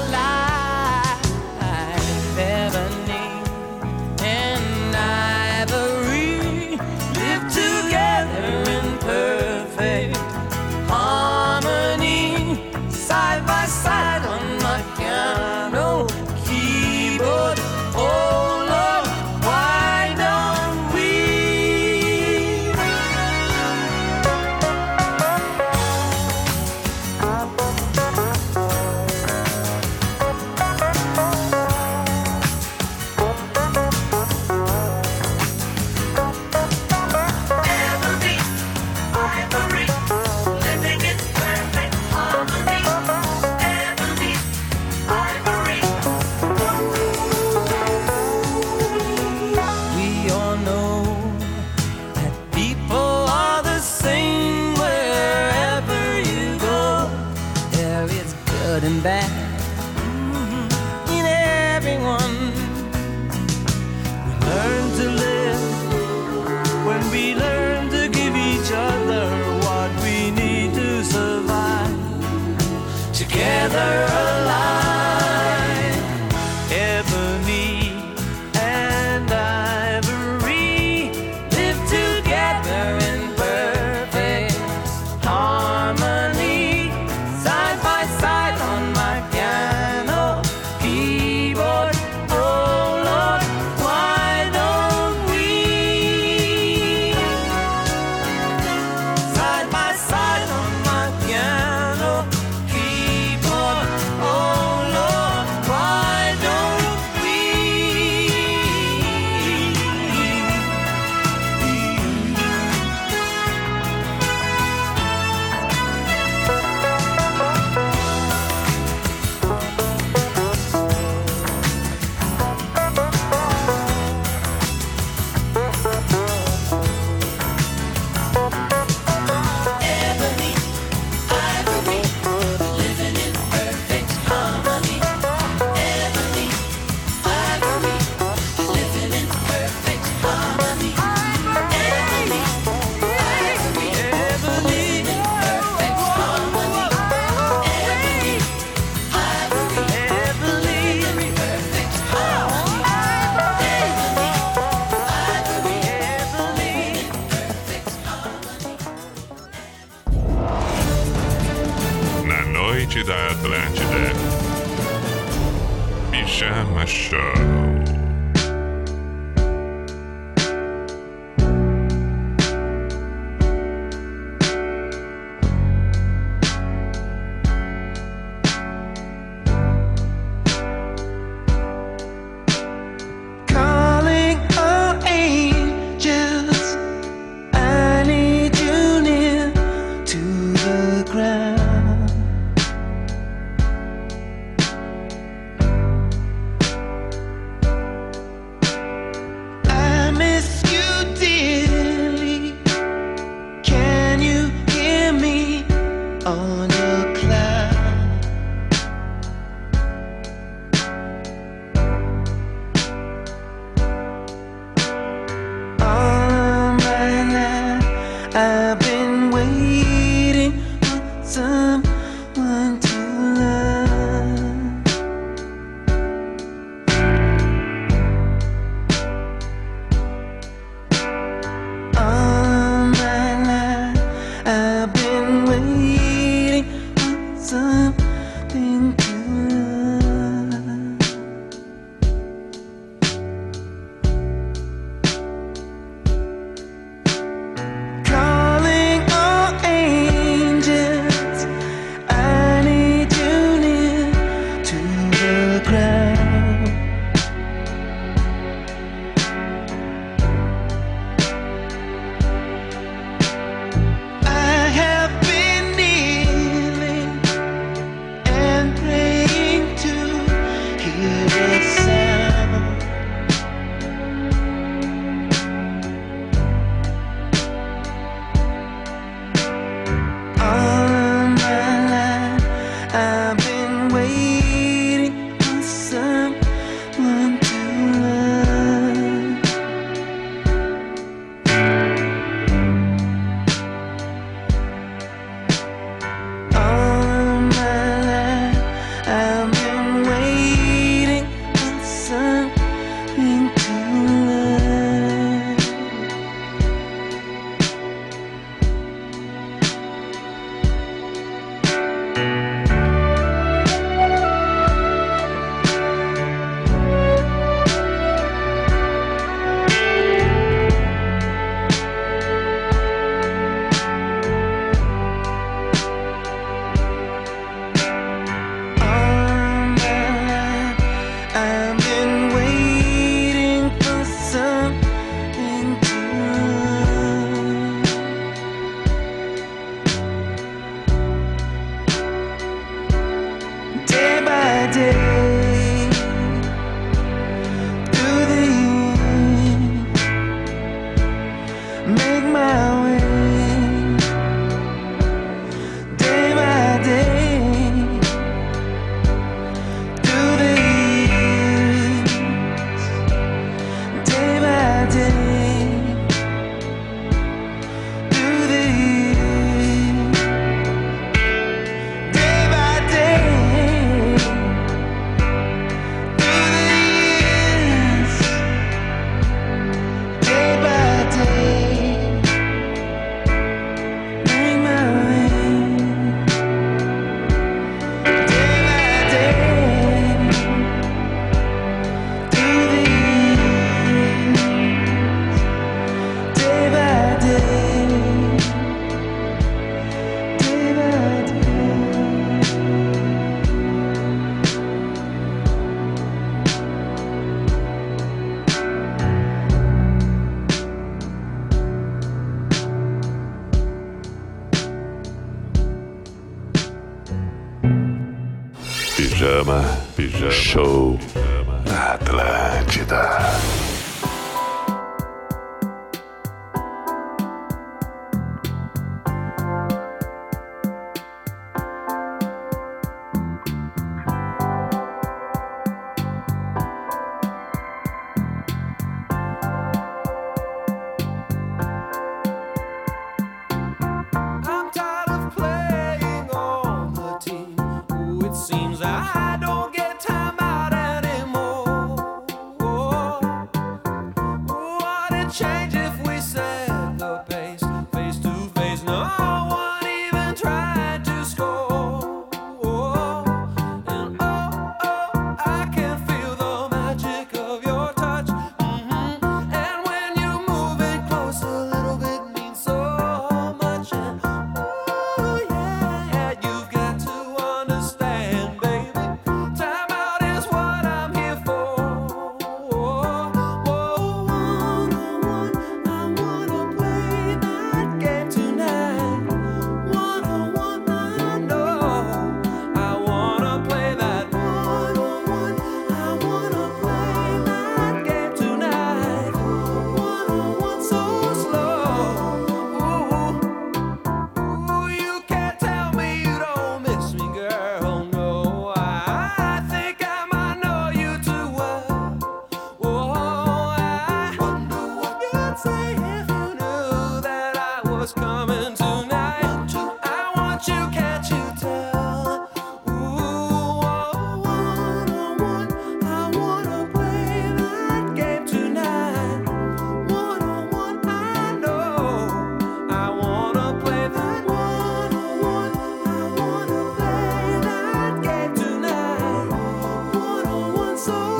so 541.01 541.30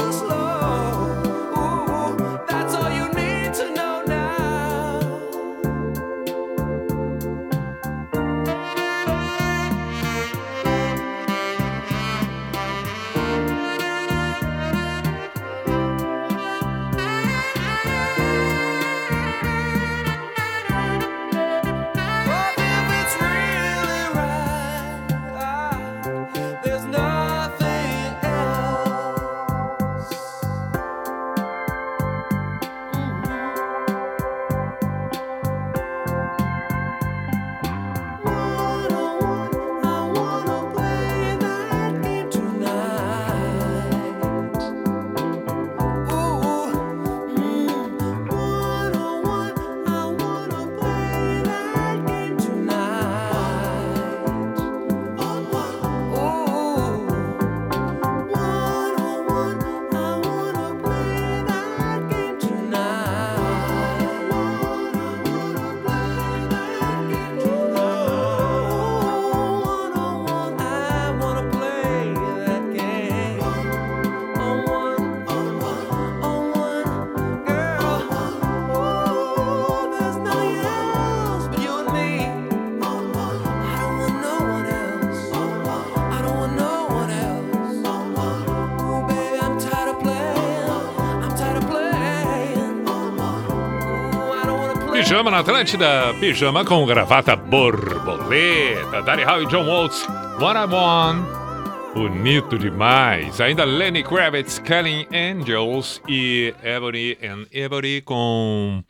Pijama 95.22 95.38
na 95.38 95.40
Atlântida, 95.42 96.16
pijama 96.20 96.66
com 96.66 96.84
gravata 96.84 97.36
borboleta. 97.36 99.04
Daddy 99.04 99.24
Howe 99.24 99.44
e 99.44 99.46
John 99.46 99.68
Waltz, 99.68 100.08
What 100.40 100.58
I'm 100.58 100.74
On. 100.74 101.94
Bonito 101.94 102.58
demais. 102.58 103.40
Ainda 103.40 103.64
Lenny 103.64 104.02
Kravitz, 104.02 104.58
Kelly 104.58 105.08
Angels 105.14 106.02
e 106.10 106.56
Ebony 106.64 107.20
and 107.22 107.46
Ebony 107.52 108.02
com 108.02 108.84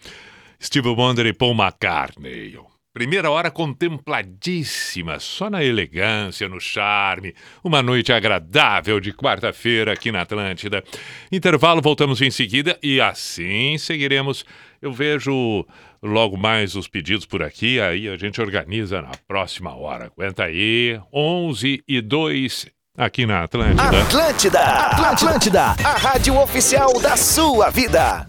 Steve 0.58 0.88
Wonder 0.88 1.26
e 1.26 1.34
Paul 1.34 1.54
McCartney. 1.54 2.58
Primeira 2.94 3.30
hora 3.30 3.52
contempladíssima, 3.52 5.20
só 5.20 5.50
na 5.50 5.64
elegância, 5.64 6.48
no 6.48 6.62
charme. 6.62 7.34
Uma 7.62 7.82
noite 7.82 8.14
agradável 8.14 9.02
de 9.02 9.12
quarta-feira 9.12 9.92
aqui 9.92 10.14
na 10.14 10.22
Atlântida. 10.22 10.82
Intervalo, 11.30 11.82
voltamos 11.82 12.22
em 12.22 12.32
seguida 12.32 12.78
e 12.82 13.02
assim 13.02 13.78
seguiremos. 13.78 14.46
Eu 14.82 14.92
vejo 14.92 15.66
logo 16.04 16.38
mais 16.38 16.76
os 16.76 16.88
pedidos 16.88 17.26
por 17.26 17.44
aqui, 17.44 17.80
aí 17.80 18.08
a 18.08 18.18
gente 18.18 18.42
organiza 18.42 19.02
na 19.02 19.12
próxima 19.28 19.76
hora. 19.76 20.06
Aguenta 20.06 20.44
aí, 20.44 21.00
11 21.14 21.84
e 21.88 22.02
2 22.02 22.68
aqui 22.98 23.26
na 23.26 23.44
Atlântida. 23.44 24.02
Atlântida, 24.02 24.60
Atlântida, 24.60 25.62
a 25.62 25.98
rádio 25.98 26.38
oficial 26.40 27.00
da 27.00 27.16
sua 27.16 27.70
vida. 27.70 28.28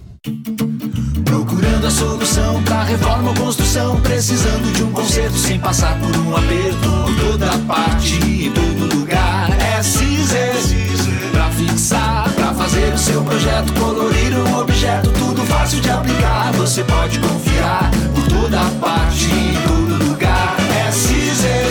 Procurando 1.24 1.86
a 1.86 1.90
solução 1.90 2.62
pra 2.62 2.84
reforma 2.84 3.30
ou 3.30 3.34
construção, 3.34 4.00
precisando 4.02 4.72
de 4.72 4.84
um 4.84 4.92
conserto 4.92 5.36
sem 5.36 5.58
passar 5.58 5.98
por 5.98 6.16
um 6.16 6.36
aperto. 6.36 7.02
Toda 7.20 7.58
parte, 7.66 8.14
em 8.14 8.52
todo 8.52 8.94
lugar. 8.94 9.48
É 9.60 9.82
Cizer, 9.82 10.54
pra 11.32 11.50
fixar, 11.50 12.31
pra 12.52 12.64
fazer 12.64 12.92
o 12.92 12.98
seu 12.98 13.22
projeto, 13.22 13.72
colorir 13.74 14.36
um 14.36 14.58
objeto, 14.58 15.10
tudo 15.12 15.44
fácil 15.46 15.80
de 15.80 15.90
aplicar. 15.90 16.52
Você 16.52 16.84
pode 16.84 17.18
confiar 17.18 17.90
por 18.14 18.28
toda 18.28 18.58
parte, 18.80 19.26
em 19.26 19.54
todo 19.66 20.04
lugar. 20.04 20.56
É 20.86 20.90
Cizer, 20.90 21.66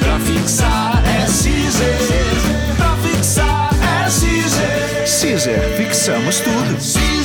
pra 0.00 0.18
fixar, 0.18 1.02
é 1.06 1.26
Cizer, 1.26 2.76
pra 2.76 2.96
fixar, 2.96 3.70
é 4.04 4.10
Cizer. 4.10 4.90
Caesar, 5.20 5.76
fixamos 5.76 6.40
tudo. 6.40 6.80
Cizer. 6.80 7.19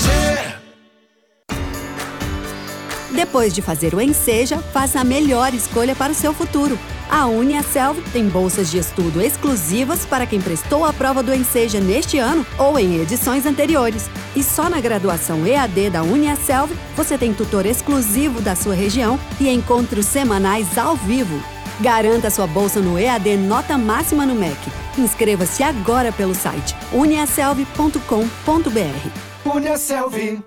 Depois 3.15 3.53
de 3.53 3.61
fazer 3.61 3.93
o 3.93 4.01
Enseja, 4.01 4.57
faça 4.57 4.99
a 4.99 5.03
melhor 5.03 5.53
escolha 5.53 5.95
para 5.95 6.11
o 6.11 6.15
seu 6.15 6.33
futuro. 6.33 6.77
A 7.09 7.25
UniaSelv 7.27 8.01
tem 8.11 8.27
bolsas 8.27 8.69
de 8.69 8.77
estudo 8.77 9.21
exclusivas 9.21 10.05
para 10.05 10.25
quem 10.25 10.41
prestou 10.41 10.83
a 10.83 10.91
prova 10.91 11.23
do 11.23 11.33
Enseja 11.33 11.79
neste 11.79 12.17
ano 12.17 12.45
ou 12.57 12.77
em 12.77 12.99
edições 12.99 13.45
anteriores. 13.45 14.09
E 14.35 14.43
só 14.43 14.69
na 14.69 14.81
graduação 14.81 15.47
EAD 15.47 15.91
da 15.91 16.03
UniaSelv 16.03 16.75
você 16.95 17.17
tem 17.17 17.33
tutor 17.33 17.65
exclusivo 17.65 18.41
da 18.41 18.53
sua 18.53 18.75
região 18.75 19.17
e 19.39 19.47
encontros 19.47 20.05
semanais 20.05 20.77
ao 20.77 20.97
vivo. 20.97 21.41
Garanta 21.79 22.29
sua 22.29 22.47
bolsa 22.47 22.81
no 22.81 22.99
EAD 22.99 23.37
Nota 23.37 23.77
Máxima 23.77 24.25
no 24.25 24.35
MEC. 24.35 24.57
Inscreva-se 24.97 25.63
agora 25.63 26.11
pelo 26.11 26.35
site 26.35 26.75
uniaselv.com.br. 26.91 27.99
UniaSelv. 29.45 30.43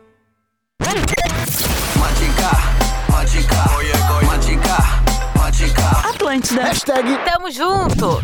Atlântida. 6.29 6.63
Hashtag 6.63 7.19
Tamo 7.25 7.51
junto. 7.51 8.23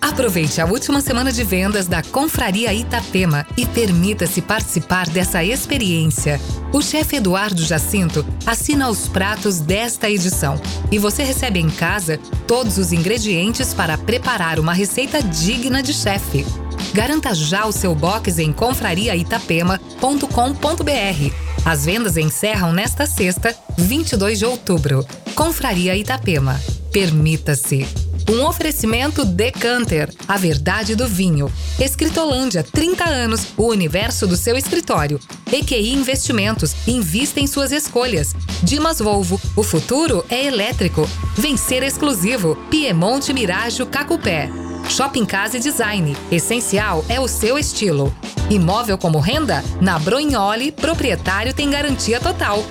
Aproveite 0.00 0.60
a 0.60 0.66
última 0.66 1.00
semana 1.00 1.30
de 1.30 1.44
vendas 1.44 1.86
da 1.86 2.02
Confraria 2.02 2.74
Itapema 2.74 3.46
e 3.56 3.64
permita-se 3.66 4.42
participar 4.42 5.08
dessa 5.08 5.44
experiência. 5.44 6.40
O 6.72 6.82
chefe 6.82 7.16
Eduardo 7.16 7.62
Jacinto 7.62 8.26
assina 8.44 8.88
os 8.90 9.06
pratos 9.06 9.60
desta 9.60 10.10
edição 10.10 10.60
e 10.90 10.98
você 10.98 11.22
recebe 11.22 11.60
em 11.60 11.70
casa 11.70 12.18
todos 12.48 12.78
os 12.78 12.92
ingredientes 12.92 13.72
para 13.72 13.96
preparar 13.96 14.58
uma 14.58 14.72
receita 14.72 15.22
digna 15.22 15.80
de 15.84 15.94
chefe. 15.94 16.44
Garanta 16.92 17.34
já 17.34 17.66
o 17.66 17.72
seu 17.72 17.94
box 17.94 18.38
em 18.38 18.52
confrariaitapema.com.br. 18.52 21.48
As 21.64 21.84
vendas 21.84 22.16
encerram 22.16 22.72
nesta 22.72 23.06
sexta, 23.06 23.54
22 23.76 24.38
de 24.38 24.46
outubro. 24.46 25.04
Confraria 25.34 25.96
Itapema. 25.96 26.60
Permita-se. 26.92 27.86
Um 28.30 28.44
oferecimento 28.44 29.24
Decanter, 29.24 30.12
a 30.26 30.36
verdade 30.36 30.94
do 30.94 31.08
vinho. 31.08 31.50
Escritolândia, 31.80 32.62
30 32.62 33.04
anos, 33.04 33.46
o 33.56 33.68
universo 33.68 34.26
do 34.26 34.36
seu 34.36 34.56
escritório. 34.56 35.18
EQI 35.50 35.94
Investimentos, 35.94 36.74
invista 36.86 37.40
em 37.40 37.46
suas 37.46 37.72
escolhas. 37.72 38.34
Dimas 38.62 38.98
Volvo, 38.98 39.40
o 39.56 39.62
futuro 39.62 40.24
é 40.28 40.44
elétrico. 40.44 41.08
Vencer 41.36 41.82
exclusivo, 41.82 42.54
Piemonte 42.70 43.32
Mirajo 43.32 43.86
Cacupé. 43.86 44.67
Shopping 44.88 45.26
Casa 45.26 45.58
e 45.58 45.60
Design, 45.60 46.16
essencial 46.32 47.04
é 47.08 47.20
o 47.20 47.28
seu 47.28 47.58
estilo. 47.58 48.12
Imóvel 48.48 48.96
como 48.96 49.20
renda? 49.20 49.62
Na 49.80 49.98
Brognoli, 49.98 50.72
proprietário 50.72 51.52
tem 51.52 51.70
garantia 51.70 52.18
total. 52.18 52.64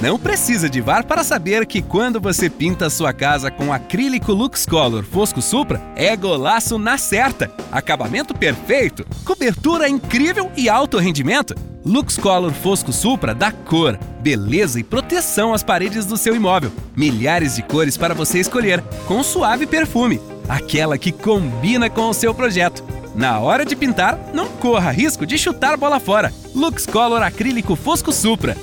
Não 0.00 0.16
precisa 0.16 0.68
de 0.68 0.80
VAR 0.80 1.04
para 1.04 1.24
saber 1.24 1.66
que 1.66 1.82
quando 1.82 2.20
você 2.20 2.48
pinta 2.48 2.88
sua 2.88 3.12
casa 3.12 3.50
com 3.50 3.72
acrílico 3.72 4.32
Lux 4.32 4.64
Color 4.64 5.02
Fosco 5.02 5.42
Supra, 5.42 5.82
é 5.96 6.14
golaço 6.14 6.78
na 6.78 6.96
certa. 6.96 7.50
Acabamento 7.72 8.32
perfeito, 8.32 9.04
cobertura 9.24 9.88
incrível 9.88 10.52
e 10.56 10.68
alto 10.68 10.98
rendimento. 10.98 11.52
Lux 11.88 12.18
Color 12.18 12.52
Fosco 12.52 12.92
Supra 12.92 13.34
dá 13.34 13.50
cor, 13.50 13.98
beleza 14.20 14.78
e 14.78 14.84
proteção 14.84 15.54
às 15.54 15.62
paredes 15.62 16.04
do 16.04 16.18
seu 16.18 16.36
imóvel. 16.36 16.70
Milhares 16.94 17.56
de 17.56 17.62
cores 17.62 17.96
para 17.96 18.12
você 18.12 18.38
escolher, 18.38 18.82
com 19.06 19.22
suave 19.22 19.66
perfume. 19.66 20.20
Aquela 20.46 20.98
que 20.98 21.10
combina 21.10 21.88
com 21.88 22.10
o 22.10 22.12
seu 22.12 22.34
projeto. 22.34 22.84
Na 23.14 23.40
hora 23.40 23.64
de 23.64 23.74
pintar, 23.74 24.18
não 24.34 24.48
corra 24.48 24.90
risco 24.90 25.24
de 25.24 25.38
chutar 25.38 25.78
bola 25.78 25.98
fora. 25.98 26.30
Lux 26.54 26.84
Color 26.84 27.22
Acrílico 27.22 27.74
Fosco 27.74 28.12
Supra. 28.12 28.54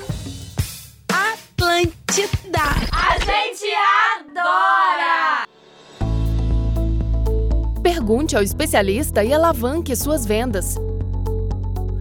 Atlântida. 1.08 2.62
A 2.92 3.18
gente 3.18 3.66
adora! 4.20 5.48
Pergunte 7.82 8.36
ao 8.36 8.42
especialista 8.42 9.24
e 9.24 9.34
alavanque 9.34 9.96
suas 9.96 10.24
vendas. 10.24 10.76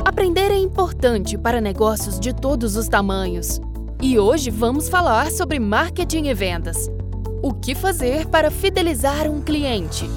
Aprender 0.05 0.51
é 0.51 0.57
importante 0.59 1.35
para 1.35 1.59
negócios 1.59 2.19
de 2.19 2.31
todos 2.31 2.75
os 2.75 2.87
tamanhos. 2.87 3.59
E 3.99 4.19
hoje 4.19 4.51
vamos 4.51 4.87
falar 4.87 5.31
sobre 5.31 5.59
marketing 5.59 6.25
e 6.25 6.33
vendas. 6.35 6.87
O 7.41 7.51
que 7.51 7.73
fazer 7.73 8.27
para 8.27 8.51
fidelizar 8.51 9.27
um 9.27 9.41
cliente? 9.41 10.07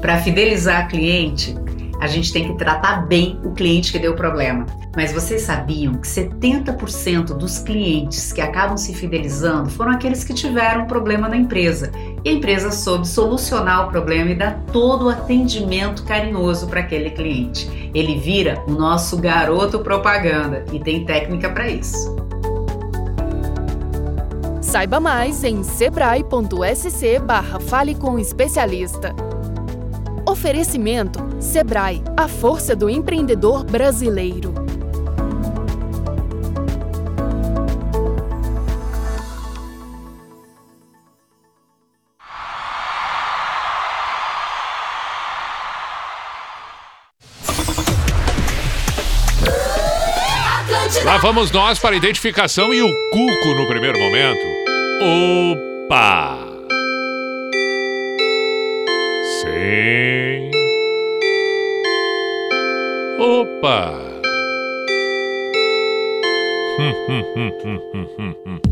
Para 0.00 0.20
fidelizar 0.20 0.88
cliente, 0.88 1.54
a 2.02 2.08
gente 2.08 2.32
tem 2.32 2.48
que 2.48 2.54
tratar 2.58 3.06
bem 3.06 3.38
o 3.44 3.52
cliente 3.52 3.92
que 3.92 3.98
deu 3.98 4.16
problema. 4.16 4.66
Mas 4.96 5.12
vocês 5.12 5.42
sabiam 5.42 5.94
que 5.94 6.08
70% 6.08 7.26
dos 7.26 7.60
clientes 7.60 8.32
que 8.32 8.40
acabam 8.40 8.76
se 8.76 8.92
fidelizando 8.92 9.70
foram 9.70 9.92
aqueles 9.92 10.24
que 10.24 10.34
tiveram 10.34 10.84
problema 10.86 11.28
na 11.28 11.36
empresa 11.36 11.92
e 12.24 12.28
a 12.28 12.32
empresa 12.32 12.72
soube 12.72 13.06
solucionar 13.06 13.86
o 13.86 13.90
problema 13.92 14.32
e 14.32 14.34
dar 14.34 14.58
todo 14.72 15.06
o 15.06 15.08
atendimento 15.10 16.02
carinhoso 16.02 16.66
para 16.66 16.80
aquele 16.80 17.10
cliente. 17.10 17.70
Ele 17.94 18.18
vira 18.18 18.60
o 18.66 18.72
nosso 18.72 19.16
garoto 19.16 19.78
propaganda 19.78 20.64
e 20.72 20.80
tem 20.80 21.04
técnica 21.04 21.50
para 21.50 21.68
isso. 21.68 22.16
Saiba 24.60 24.98
mais 24.98 25.44
em 25.44 25.62
sebrae.sc 25.62 27.20
barra 27.20 27.60
Fale 27.60 27.94
com 27.94 28.18
Especialista. 28.18 29.14
Oferecimento 30.32 31.20
Sebrae, 31.38 32.02
a 32.16 32.26
força 32.26 32.74
do 32.74 32.88
empreendedor 32.88 33.64
brasileiro. 33.64 34.54
Lá 51.04 51.18
vamos 51.18 51.50
nós 51.50 51.78
para 51.78 51.94
a 51.94 51.98
identificação 51.98 52.72
e 52.72 52.80
o 52.80 52.88
Cuco 53.10 53.54
no 53.54 53.66
primeiro 53.66 53.98
momento. 53.98 54.40
Opa! 55.86 56.41
Sim. 59.62 60.50
Opa! 63.20 63.78
Hum, 66.78 66.94
hum, 67.06 67.22
hum, 67.34 67.52
hum, 67.62 67.78
hum, 67.92 68.34
hum, 68.44 68.71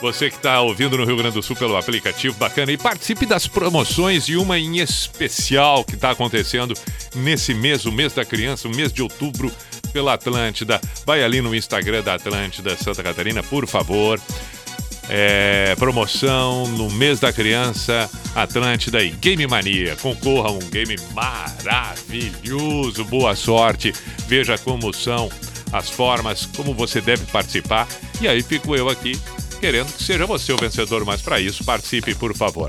Você 0.03 0.28
que 0.28 0.36
está 0.36 0.61
ouvindo 0.61 0.98
no 0.98 1.05
Rio 1.05 1.16
Grande 1.16 1.36
do 1.36 1.42
Sul 1.44 1.55
pelo 1.55 1.76
aplicativo, 1.76 2.36
bacana. 2.36 2.72
E 2.72 2.76
participe 2.76 3.24
das 3.24 3.46
promoções 3.46 4.28
e 4.28 4.34
uma 4.36 4.59
em 4.59 4.78
especial 4.78 5.84
que 5.84 5.94
está 5.94 6.11
acontecendo 6.11 6.74
nesse 7.14 7.55
mês, 7.55 7.84
o 7.84 7.92
mês 7.92 8.12
da 8.12 8.24
criança, 8.24 8.66
o 8.66 8.74
mês 8.74 8.92
de 8.92 9.00
outubro, 9.00 9.53
pela 9.92 10.14
Atlântida. 10.14 10.80
Vai 11.07 11.22
ali 11.22 11.40
no 11.40 11.55
Instagram 11.55 12.03
da 12.03 12.14
Atlântida 12.14 12.76
Santa 12.76 13.00
Catarina, 13.00 13.44
por 13.44 13.64
favor. 13.68 14.20
É, 15.09 15.76
promoção 15.76 16.66
no 16.66 16.90
mês 16.90 17.20
da 17.20 17.32
criança, 17.32 18.11
Atlântida 18.34 19.05
e 19.05 19.11
Game 19.11 19.46
Mania. 19.46 19.94
Concorra 19.94 20.48
a 20.48 20.53
um 20.53 20.59
game 20.59 20.96
maravilhoso. 21.12 23.05
Boa 23.05 23.36
sorte. 23.36 23.92
Veja 24.26 24.59
como 24.59 24.92
são 24.92 25.30
as 25.72 25.88
formas, 25.88 26.44
como 26.44 26.74
você 26.74 27.00
deve 27.00 27.24
participar. 27.26 27.86
E 28.20 28.26
aí 28.26 28.42
fico 28.42 28.74
eu 28.74 28.88
aqui 28.88 29.16
querendo 29.62 29.92
que 29.92 30.02
seja 30.02 30.26
você 30.26 30.52
o 30.52 30.56
vencedor, 30.56 31.04
mas 31.04 31.22
para 31.22 31.40
isso 31.40 31.62
participe, 31.62 32.16
por 32.16 32.34
favor. 32.34 32.68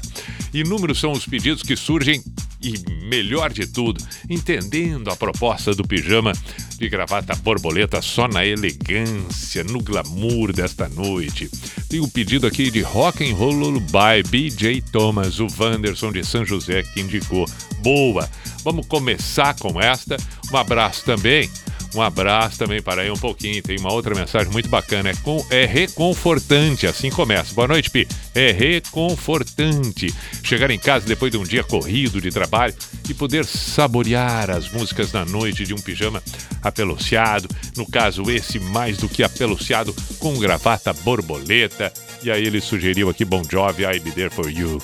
Inúmeros 0.53 0.99
são 0.99 1.11
os 1.11 1.25
pedidos 1.25 1.63
que 1.63 1.75
surgem 1.75 2.23
e, 2.61 2.77
melhor 3.05 3.51
de 3.51 3.65
tudo, 3.65 3.99
entendendo 4.29 5.09
a 5.09 5.15
proposta 5.15 5.73
do 5.73 5.87
pijama 5.87 6.33
de 6.77 6.87
gravata 6.87 7.33
borboleta 7.37 7.99
só 7.99 8.27
na 8.27 8.45
elegância, 8.45 9.63
no 9.63 9.81
glamour 9.81 10.53
desta 10.53 10.87
noite. 10.87 11.49
Tem 11.89 11.99
um 11.99 12.07
pedido 12.07 12.45
aqui 12.45 12.69
de 12.69 12.81
Rock 12.81 13.27
and 13.27 13.33
Roll 13.33 13.53
Lullaby, 13.53 14.21
BJ 14.29 14.83
Thomas, 14.91 15.39
o 15.39 15.47
Wanderson 15.59 16.11
de 16.11 16.23
São 16.23 16.45
José 16.45 16.83
que 16.83 17.01
indicou. 17.01 17.49
Boa! 17.79 18.29
Vamos 18.63 18.85
começar 18.85 19.55
com 19.55 19.81
esta. 19.81 20.15
Um 20.51 20.57
abraço 20.57 21.03
também 21.03 21.49
um 21.95 22.01
abraço 22.01 22.57
também 22.57 22.81
para 22.81 23.01
aí 23.01 23.11
um 23.11 23.17
pouquinho. 23.17 23.61
Tem 23.61 23.77
uma 23.77 23.93
outra 23.93 24.15
mensagem 24.15 24.51
muito 24.51 24.69
bacana. 24.69 25.09
É, 25.09 25.13
com, 25.15 25.45
é 25.49 25.65
reconfortante. 25.65 26.87
Assim 26.87 27.09
começa. 27.09 27.53
Boa 27.53 27.67
noite, 27.67 27.89
Pi. 27.89 28.07
É 28.33 28.51
reconfortante. 28.51 30.13
Chegar 30.43 30.71
em 30.71 30.79
casa 30.79 31.05
depois 31.05 31.31
de 31.31 31.37
um 31.37 31.43
dia 31.43 31.63
corrido 31.63 32.19
de 32.19 32.31
trabalho 32.31 32.73
e 33.07 33.13
poder 33.13 33.45
saborear 33.45 34.49
as 34.49 34.71
músicas 34.71 35.11
na 35.11 35.23
noite 35.25 35.65
de 35.65 35.73
um 35.73 35.77
pijama 35.77 36.23
apeluciado. 36.61 37.47
No 37.77 37.85
caso, 37.85 38.29
esse 38.31 38.59
mais 38.59 38.97
do 38.97 39.07
que 39.07 39.23
apeluciado 39.23 39.93
com 40.19 40.37
gravata 40.39 40.93
borboleta. 40.93 41.93
E 42.23 42.31
aí 42.31 42.45
ele 42.45 42.61
sugeriu 42.61 43.09
aqui 43.09 43.23
Bon 43.23 43.43
Jovi, 43.43 43.83
I'll 43.83 44.01
Be 44.01 44.11
There 44.11 44.29
For 44.29 44.49
You 44.49 44.81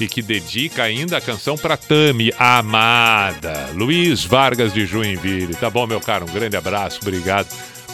e 0.00 0.08
que 0.08 0.22
dedica 0.22 0.82
ainda 0.82 1.16
a 1.16 1.20
canção 1.20 1.56
para 1.56 1.76
Tami, 1.76 2.32
amada. 2.38 3.70
Luiz 3.74 4.24
Vargas 4.24 4.72
de 4.72 4.86
Joinville. 4.86 5.54
Tá 5.54 5.68
bom, 5.68 5.86
meu 5.86 6.00
caro? 6.00 6.26
Um 6.28 6.32
grande 6.32 6.56
abraço, 6.56 7.00
obrigado 7.02 7.48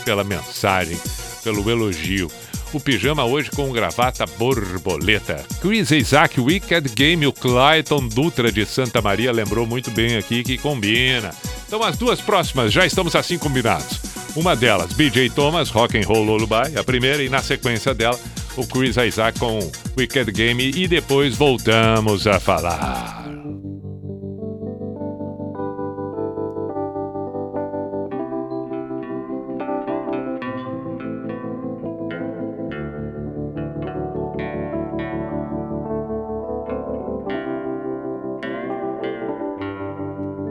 pela 0.05 0.23
mensagem, 0.23 0.97
pelo 1.43 1.69
elogio. 1.71 2.31
O 2.73 2.81
pijama 2.81 3.25
hoje 3.25 3.51
com 3.51 3.73
gravata 3.73 4.27
borboleta. 4.39 5.45
Chris 5.61 5.91
Isaac, 5.91 6.41
Wicked 6.41 6.91
Game, 6.95 7.27
o 7.27 7.33
Clayton 7.33 8.09
Dutra 8.09 8.51
de 8.53 8.67
Santa 8.67 9.01
Maria 9.01 9.33
lembrou 9.33 9.67
muito 9.67 9.91
bem 9.91 10.17
aqui 10.17 10.43
que 10.43 10.59
combina. 10.59 11.31
Então 11.67 11.83
as 11.83 11.97
duas 11.97 12.21
próximas 12.21 12.73
já 12.73 12.85
estamos 12.85 13.17
assim 13.17 13.39
combinados. 13.39 14.01
Uma 14.37 14.55
delas, 14.55 14.93
BJ 14.93 15.31
Thomas, 15.31 15.71
Rock 15.71 15.97
and 15.99 16.07
Roll 16.07 16.25
Lullaby, 16.25 16.77
a 16.77 16.85
primeira, 16.85 17.23
e 17.23 17.29
na 17.29 17.43
sequência 17.43 17.95
dela, 17.95 18.21
o 18.57 18.67
Chris 18.67 18.97
Isaac 18.97 19.39
com 19.39 19.59
Wicked 19.97 20.33
Game 20.33 20.71
e 20.75 20.89
depois 20.89 21.37
voltamos 21.37 22.27
a 22.27 22.41
falar. 22.41 23.27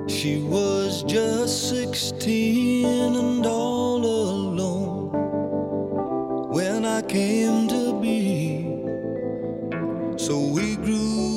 She 0.08 0.42
was 0.42 1.04
just 1.04 1.70
16 1.70 2.86
and 2.86 3.46
all 3.46 3.98
alone 3.98 5.10
when 6.50 6.86
I 6.86 7.02
came 7.02 7.68
to 7.68 7.85
be. 8.06 8.18
So 10.18 10.36
we 10.56 10.76
grew 10.86 11.32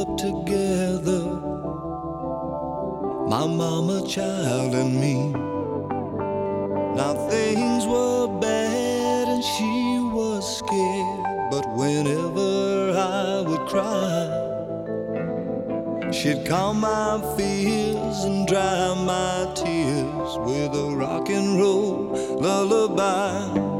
up 0.00 0.16
together, 0.16 1.24
my 3.34 3.46
mama, 3.62 4.06
child, 4.06 4.74
and 4.74 4.92
me. 5.02 5.16
Now 6.98 7.12
things 7.30 7.86
were 7.86 8.26
bad 8.40 9.28
and 9.28 9.44
she 9.52 9.74
was 10.18 10.42
scared, 10.60 11.22
but 11.52 11.64
whenever 11.80 12.50
I 12.96 13.42
would 13.48 13.64
cry, 13.68 14.44
She'd 16.10 16.46
calm 16.46 16.80
my 16.80 17.20
fears 17.36 18.24
and 18.24 18.48
dry 18.48 18.94
my 18.94 19.52
tears 19.54 20.30
with 20.38 20.74
a 20.74 20.96
rock 20.96 21.28
and 21.28 21.60
roll 21.60 22.16
lullaby. 22.40 23.77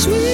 Sweet 0.00 0.29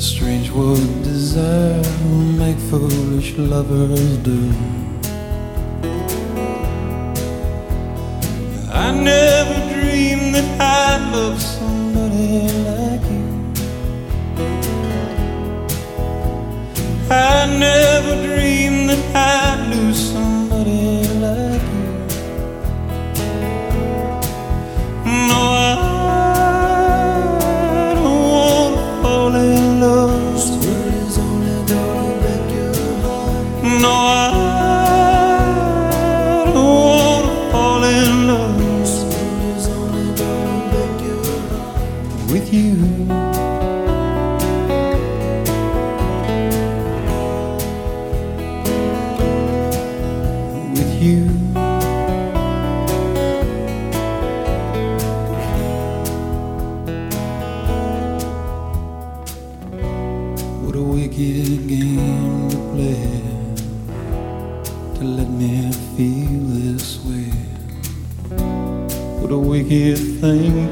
Strange 0.00 0.50
what 0.50 0.78
desire 1.02 1.76
will 2.04 2.32
make 2.40 2.56
foolish 2.56 3.36
lovers 3.36 4.16
do. 4.24 4.50
I 8.72 8.92
never 8.92 9.74
dreamed 9.74 10.34
that 10.36 10.58
I 10.58 11.10
loved. 11.12 11.59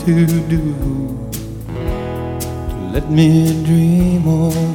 to 0.08 0.24
do 0.48 0.62
to 1.68 2.76
let 2.94 3.10
me 3.10 3.28
dream 3.66 4.26
on. 4.26 4.67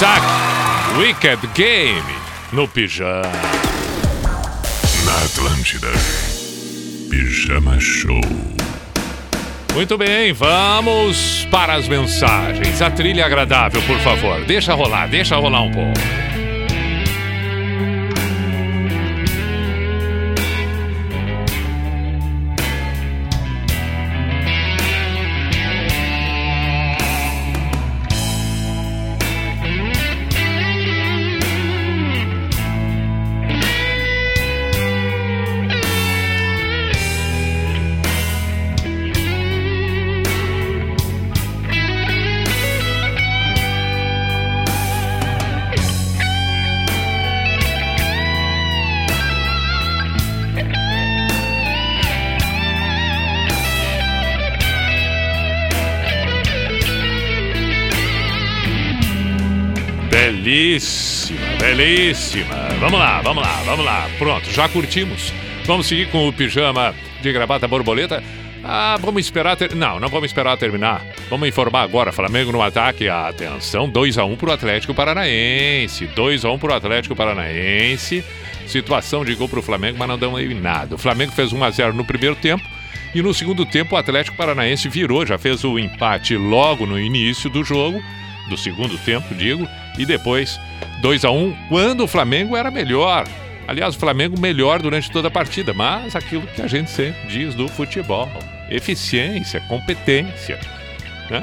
Saque. 0.00 0.26
Wicked 0.98 1.46
Game 1.54 2.02
no 2.52 2.66
pijama. 2.66 3.20
Na 5.04 5.24
Atlântida. 5.26 5.88
Pijama 7.10 7.78
Show. 7.78 8.18
Muito 9.74 9.98
bem, 9.98 10.32
vamos 10.32 11.46
para 11.50 11.74
as 11.74 11.86
mensagens. 11.86 12.80
A 12.80 12.90
trilha 12.90 13.26
agradável, 13.26 13.82
por 13.82 13.98
favor. 13.98 14.42
Deixa 14.46 14.72
rolar, 14.72 15.06
deixa 15.06 15.36
rolar 15.36 15.64
um 15.64 15.70
pouco. 15.70 16.19
Vamos 62.90 63.06
lá, 63.06 63.22
vamos 63.22 63.44
lá, 63.44 63.62
vamos 63.64 63.84
lá. 63.84 64.10
Pronto, 64.18 64.50
já 64.50 64.68
curtimos. 64.68 65.32
Vamos 65.64 65.86
seguir 65.86 66.10
com 66.10 66.26
o 66.26 66.32
pijama 66.32 66.92
de 67.22 67.32
gravata 67.32 67.68
borboleta. 67.68 68.20
Ah, 68.64 68.98
vamos 69.00 69.24
esperar. 69.24 69.56
Ter... 69.56 69.76
Não, 69.76 70.00
não 70.00 70.08
vamos 70.08 70.26
esperar 70.26 70.56
terminar. 70.56 71.00
Vamos 71.28 71.48
informar 71.48 71.82
agora. 71.82 72.10
Flamengo 72.10 72.50
no 72.50 72.60
ataque. 72.60 73.08
Atenção, 73.08 73.88
2x1 73.88 74.36
pro 74.36 74.50
Atlético 74.50 74.92
Paranaense. 74.92 76.08
2x1 76.08 76.58
pro 76.58 76.74
Atlético 76.74 77.14
Paranaense. 77.14 78.24
Situação 78.66 79.24
de 79.24 79.36
gol 79.36 79.48
pro 79.48 79.62
Flamengo, 79.62 79.96
mas 79.96 80.08
não 80.08 80.18
deu 80.18 80.32
nada. 80.60 80.96
O 80.96 80.98
Flamengo 80.98 81.30
fez 81.30 81.52
1x0 81.52 81.92
no 81.92 82.04
primeiro 82.04 82.34
tempo. 82.34 82.64
E 83.14 83.22
no 83.22 83.32
segundo 83.32 83.64
tempo, 83.64 83.94
o 83.94 83.98
Atlético 83.98 84.36
Paranaense 84.36 84.88
virou, 84.88 85.24
já 85.24 85.38
fez 85.38 85.62
o 85.62 85.78
empate 85.78 86.36
logo 86.36 86.86
no 86.86 86.98
início 86.98 87.48
do 87.48 87.62
jogo, 87.62 88.02
do 88.48 88.56
segundo 88.56 88.98
tempo, 88.98 89.32
digo, 89.32 89.68
e 89.96 90.04
depois 90.04 90.58
2 91.00 91.24
a 91.24 91.30
1 91.30 91.56
quando 91.68 92.04
o 92.04 92.06
Flamengo 92.06 92.56
era 92.56 92.70
melhor. 92.70 93.26
Aliás, 93.66 93.94
o 93.94 93.98
Flamengo 93.98 94.38
melhor 94.38 94.82
durante 94.82 95.10
toda 95.10 95.28
a 95.28 95.30
partida, 95.30 95.72
mas 95.72 96.16
aquilo 96.16 96.46
que 96.46 96.60
a 96.60 96.66
gente 96.66 96.90
sempre 96.90 97.28
diz 97.28 97.54
do 97.54 97.68
futebol: 97.68 98.28
eficiência, 98.68 99.60
competência. 99.68 100.58
né? 101.30 101.42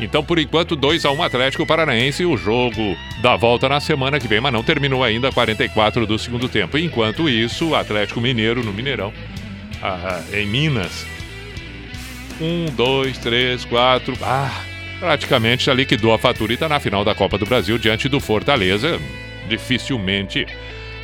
Então, 0.00 0.24
por 0.24 0.38
enquanto, 0.38 0.74
2 0.74 1.04
a 1.04 1.10
1 1.10 1.22
Atlético 1.22 1.66
Paranaense, 1.66 2.24
o 2.24 2.36
jogo 2.36 2.96
da 3.20 3.36
volta 3.36 3.68
na 3.68 3.80
semana 3.80 4.18
que 4.18 4.26
vem, 4.26 4.40
mas 4.40 4.52
não 4.52 4.62
terminou 4.62 5.04
ainda 5.04 5.30
44 5.30 6.06
do 6.06 6.18
segundo 6.18 6.48
tempo. 6.48 6.78
Enquanto 6.78 7.28
isso, 7.28 7.68
o 7.68 7.74
Atlético 7.74 8.20
Mineiro 8.20 8.64
no 8.64 8.72
Mineirão, 8.72 9.12
ah, 9.82 10.22
em 10.32 10.46
Minas, 10.46 11.06
um, 12.40 12.66
dois, 12.74 13.18
três, 13.18 13.64
quatro. 13.66 14.16
Ah, 14.22 14.62
praticamente 15.00 15.64
já 15.64 15.74
liquidou 15.74 16.12
a 16.12 16.18
fatura 16.18 16.52
e 16.52 16.54
está 16.54 16.68
na 16.68 16.78
final 16.78 17.02
da 17.04 17.14
Copa 17.14 17.38
do 17.38 17.46
Brasil 17.46 17.78
diante 17.78 18.08
do 18.08 18.20
Fortaleza. 18.20 19.00
Dificilmente 19.48 20.46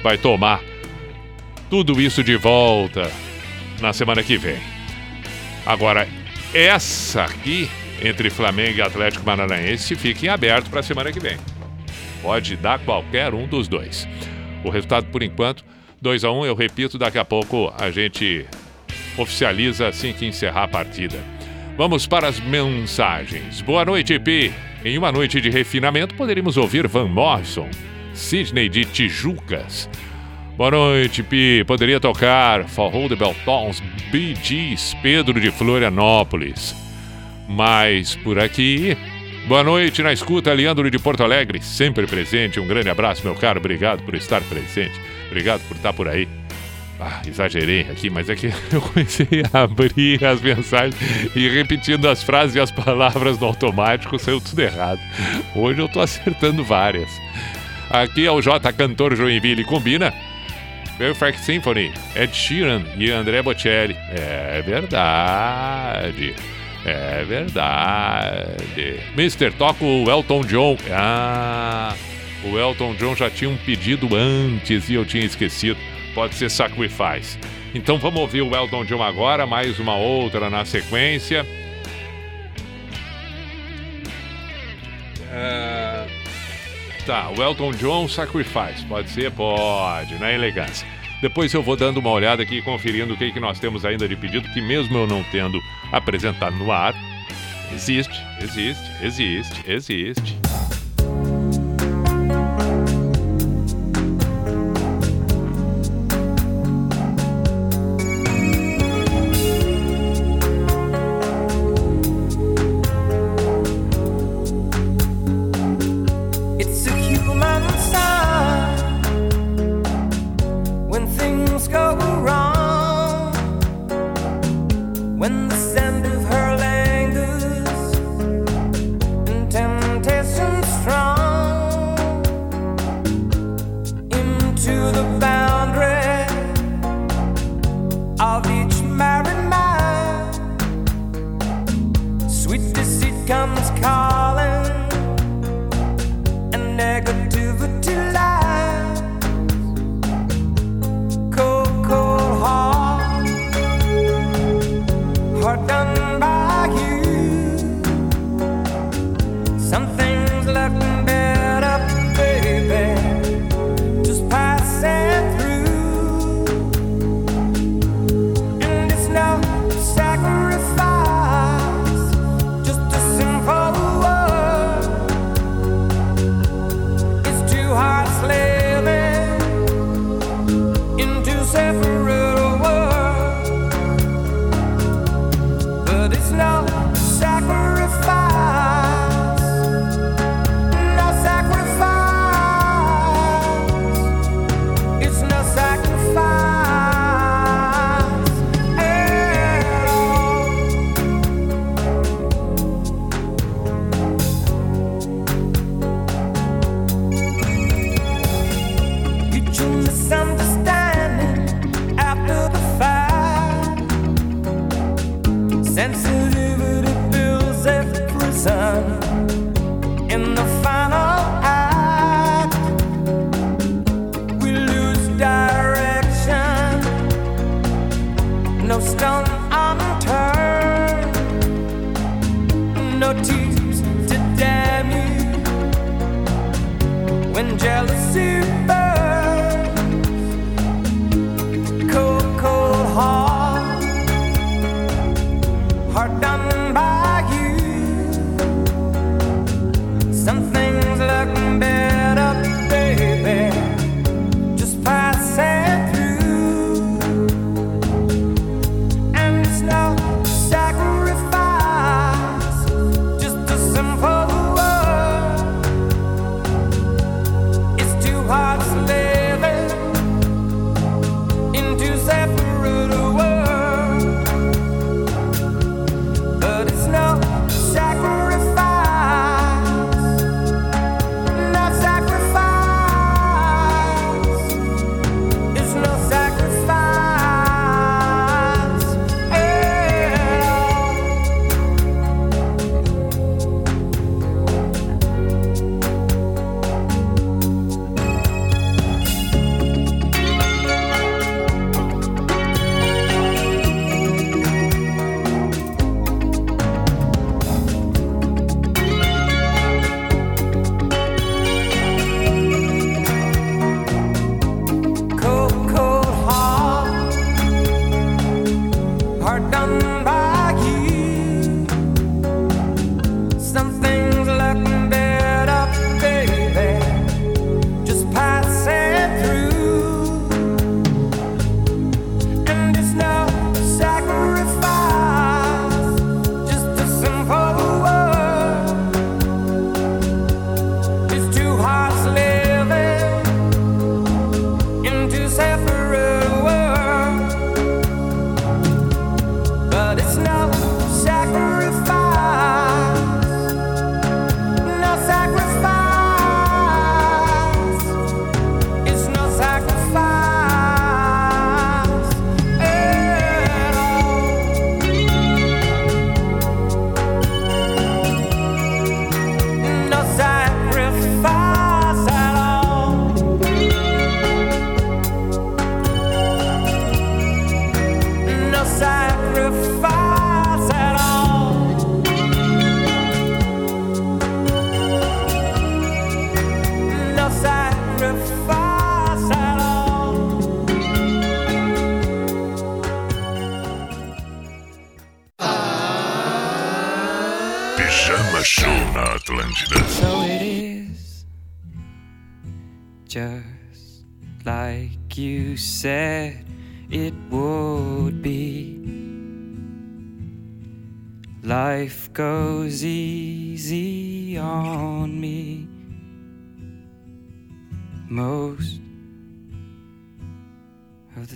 vai 0.02 0.18
tomar 0.18 0.60
tudo 1.68 2.00
isso 2.00 2.22
de 2.22 2.36
volta 2.36 3.10
na 3.80 3.92
semana 3.92 4.22
que 4.22 4.36
vem. 4.36 4.58
Agora, 5.64 6.06
essa 6.54 7.24
aqui, 7.24 7.68
entre 8.00 8.30
Flamengo 8.30 8.78
e 8.78 8.82
Atlético 8.82 9.24
Paranaense, 9.24 9.96
fica 9.96 10.26
em 10.26 10.28
aberto 10.28 10.70
para 10.70 10.80
a 10.80 10.82
semana 10.82 11.10
que 11.10 11.18
vem. 11.18 11.38
Pode 12.22 12.54
dar 12.56 12.78
qualquer 12.80 13.34
um 13.34 13.48
dos 13.48 13.66
dois. 13.66 14.06
O 14.62 14.70
resultado, 14.70 15.06
por 15.06 15.22
enquanto, 15.22 15.64
2 16.00 16.24
a 16.24 16.30
1 16.30 16.46
Eu 16.46 16.54
repito, 16.54 16.98
daqui 16.98 17.18
a 17.18 17.24
pouco 17.24 17.72
a 17.76 17.90
gente 17.90 18.46
oficializa 19.16 19.88
assim 19.88 20.12
que 20.12 20.26
encerrar 20.26 20.64
a 20.64 20.68
partida. 20.68 21.35
Vamos 21.76 22.06
para 22.06 22.26
as 22.26 22.40
mensagens. 22.40 23.60
Boa 23.60 23.84
noite, 23.84 24.18
Pi. 24.18 24.50
Em 24.82 24.96
uma 24.96 25.12
noite 25.12 25.42
de 25.42 25.50
refinamento, 25.50 26.14
poderíamos 26.14 26.56
ouvir 26.56 26.88
Van 26.88 27.06
Morrison, 27.06 27.68
Sidney 28.14 28.70
de 28.70 28.86
Tijucas. 28.86 29.88
Boa 30.56 30.70
noite, 30.70 31.22
Pi. 31.22 31.64
Poderia 31.66 32.00
tocar 32.00 32.66
Forró 32.66 33.08
de 33.08 33.14
Beltons, 33.14 33.82
Bee 34.10 34.34
Pedro 35.02 35.38
de 35.38 35.50
Florianópolis. 35.50 36.74
Mas 37.46 38.16
por 38.16 38.38
aqui. 38.38 38.96
Boa 39.46 39.62
noite 39.62 40.02
na 40.02 40.14
escuta, 40.14 40.54
Leandro 40.54 40.90
de 40.90 40.98
Porto 40.98 41.22
Alegre, 41.22 41.62
sempre 41.62 42.06
presente. 42.06 42.58
Um 42.58 42.66
grande 42.66 42.88
abraço, 42.88 43.22
meu 43.22 43.34
caro. 43.34 43.60
Obrigado 43.60 44.02
por 44.02 44.14
estar 44.14 44.40
presente. 44.44 44.98
Obrigado 45.28 45.60
por 45.68 45.76
estar 45.76 45.92
por 45.92 46.08
aí. 46.08 46.26
Ah, 46.98 47.20
exagerei 47.26 47.82
aqui, 47.82 48.08
mas 48.08 48.28
é 48.28 48.34
que 48.34 48.46
eu 48.72 48.80
comecei 48.80 49.42
a 49.52 49.62
abrir 49.62 50.24
as 50.24 50.40
mensagens 50.40 50.96
e 51.34 51.48
repetindo 51.48 52.08
as 52.08 52.22
frases 52.22 52.56
e 52.56 52.60
as 52.60 52.70
palavras 52.70 53.38
no 53.38 53.46
automático, 53.46 54.18
saiu 54.18 54.40
tudo 54.40 54.60
errado. 54.60 55.00
Hoje 55.54 55.80
eu 55.80 55.88
tô 55.88 56.00
acertando 56.00 56.64
várias. 56.64 57.10
Aqui 57.90 58.26
é 58.26 58.30
o 58.30 58.40
J 58.40 58.72
Cantor 58.72 59.14
Joinville 59.14 59.64
combina. 59.64 60.12
Perfect 60.98 61.40
Symphony, 61.40 61.92
Ed 62.14 62.34
Sheeran 62.34 62.82
e 62.96 63.10
André 63.10 63.42
Bocelli. 63.42 63.94
É 64.08 64.62
verdade. 64.64 66.34
É 66.86 67.24
verdade. 67.24 69.00
Mister, 69.14 69.52
toca 69.52 69.84
o 69.84 70.08
Elton 70.08 70.40
John. 70.42 70.78
Ah, 70.90 71.94
o 72.44 72.58
Elton 72.58 72.94
John 72.94 73.14
já 73.14 73.28
tinha 73.28 73.50
um 73.50 73.56
pedido 73.58 74.08
antes 74.14 74.88
e 74.88 74.94
eu 74.94 75.04
tinha 75.04 75.24
esquecido. 75.24 75.78
Pode 76.16 76.34
ser 76.34 76.50
Sacrifice. 76.50 77.38
Então 77.72 77.96
vamos 77.96 78.20
ouvir 78.20 78.42
o 78.42 78.56
Elton 78.56 78.84
John 78.84 79.04
agora, 79.04 79.46
mais 79.46 79.78
uma 79.78 79.94
outra 79.94 80.50
na 80.50 80.64
sequência. 80.64 81.46
lista. 87.06 87.28
O 87.30 87.42
Elton 87.42 87.70
John 87.72 88.08
Sacrifice. 88.08 88.84
Pode 88.88 89.08
ser? 89.10 89.30
Pode, 89.30 90.14
na 90.18 90.32
elegância. 90.32 90.86
Depois 91.22 91.52
eu 91.54 91.62
vou 91.62 91.76
dando 91.76 91.98
uma 91.98 92.10
olhada 92.10 92.42
aqui, 92.42 92.60
conferindo 92.60 93.14
o 93.14 93.16
que, 93.16 93.32
que 93.32 93.40
nós 93.40 93.58
temos 93.58 93.84
ainda 93.84 94.06
de 94.06 94.16
pedido, 94.16 94.48
que 94.52 94.60
mesmo 94.60 94.96
eu 94.98 95.06
não 95.06 95.22
tendo 95.24 95.58
apresentado 95.90 96.56
no 96.56 96.70
ar, 96.70 96.94
existe, 97.72 98.20
existe, 98.42 98.84
existe, 99.02 99.70
existe. 99.70 100.75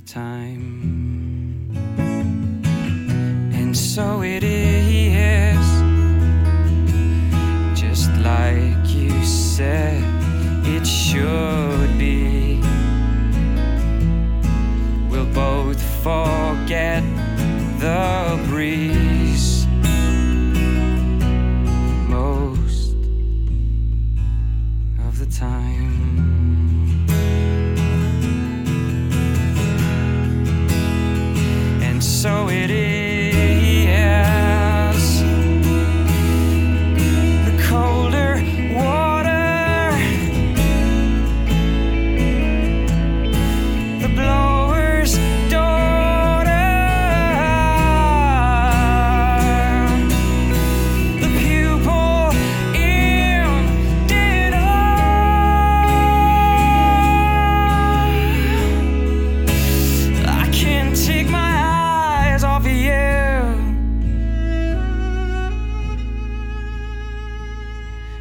the 0.00 0.12
time. 0.12 0.39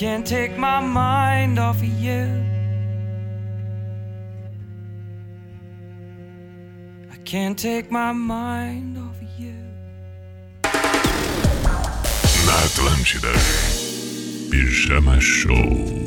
can't 0.00 0.26
take 0.26 0.56
my 0.56 0.80
mind 0.80 1.58
off 1.58 1.76
of 1.76 1.84
you. 1.84 2.24
I 7.12 7.16
can't 7.26 7.58
take 7.58 7.90
my 7.90 8.10
mind 8.10 8.96
off 8.96 9.20
of 9.20 9.28
you. 9.38 9.52
На 12.46 12.56
Атлантиде. 12.64 13.34
Пижама 14.50 15.20
show. 15.20 15.99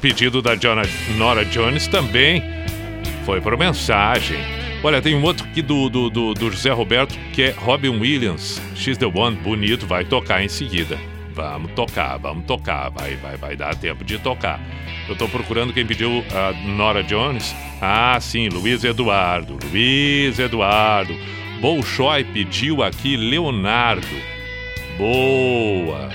Pedido 0.00 0.40
da 0.42 0.56
Jona- 0.56 0.82
Nora 1.16 1.44
Jones 1.44 1.86
também 1.86 2.42
foi 3.24 3.40
por 3.40 3.56
mensagem. 3.56 4.38
Olha, 4.82 5.02
tem 5.02 5.14
um 5.14 5.22
outro 5.22 5.46
aqui 5.46 5.60
do, 5.60 5.88
do, 5.90 6.08
do, 6.08 6.34
do 6.34 6.50
José 6.50 6.70
Roberto 6.70 7.16
que 7.32 7.42
é 7.42 7.50
Robin 7.50 7.90
Williams. 8.00 8.60
She's 8.74 8.96
the 8.96 9.06
One, 9.06 9.36
bonito, 9.36 9.86
vai 9.86 10.04
tocar 10.04 10.42
em 10.42 10.48
seguida. 10.48 10.98
Vamos 11.34 11.72
tocar, 11.72 12.16
vamos 12.18 12.44
tocar. 12.46 12.90
Vai, 12.90 13.14
vai, 13.16 13.36
vai 13.36 13.56
dar 13.56 13.74
tempo 13.76 14.04
de 14.04 14.18
tocar. 14.18 14.58
Eu 15.08 15.16
tô 15.16 15.28
procurando 15.28 15.72
quem 15.72 15.84
pediu 15.86 16.24
a 16.34 16.52
Nora 16.66 17.02
Jones. 17.02 17.54
Ah, 17.80 18.18
sim, 18.20 18.48
Luiz 18.48 18.82
Eduardo. 18.84 19.58
Luiz 19.70 20.38
Eduardo. 20.38 21.14
Bolshoi 21.60 22.24
pediu 22.24 22.82
aqui 22.82 23.16
Leonardo. 23.16 24.06
Boa. 24.96 26.08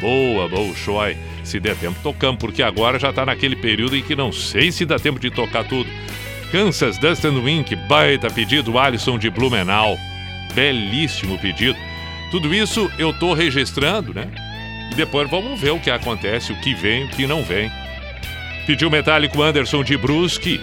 Boa, 0.00 0.48
Bolshoi. 0.48 1.16
Se 1.42 1.58
der 1.58 1.76
tempo, 1.76 1.98
tocamos, 2.02 2.38
porque 2.38 2.62
agora 2.62 2.98
já 2.98 3.12
tá 3.12 3.26
naquele 3.26 3.56
período 3.56 3.96
em 3.96 4.02
que 4.02 4.14
não 4.14 4.32
sei 4.32 4.70
se 4.70 4.84
dá 4.84 4.98
tempo 4.98 5.18
de 5.18 5.30
tocar 5.30 5.64
tudo. 5.64 5.88
Kansas 6.50 6.98
Dust 6.98 7.24
and 7.24 7.40
Wink, 7.42 7.74
baita 7.88 8.30
pedido, 8.30 8.78
Alisson 8.78 9.18
de 9.18 9.30
Blumenau. 9.30 9.96
Belíssimo 10.54 11.38
pedido. 11.38 11.78
Tudo 12.30 12.54
isso 12.54 12.90
eu 12.98 13.12
tô 13.12 13.32
registrando, 13.32 14.14
né? 14.14 14.28
E 14.90 14.94
depois 14.94 15.28
vamos 15.30 15.58
ver 15.60 15.70
o 15.70 15.80
que 15.80 15.90
acontece, 15.90 16.52
o 16.52 16.60
que 16.60 16.74
vem, 16.74 17.04
o 17.04 17.08
que 17.08 17.26
não 17.26 17.42
vem. 17.42 17.70
Pediu 18.66 18.90
metálico 18.90 19.42
Anderson 19.42 19.82
de 19.82 19.96
Brusque. 19.96 20.60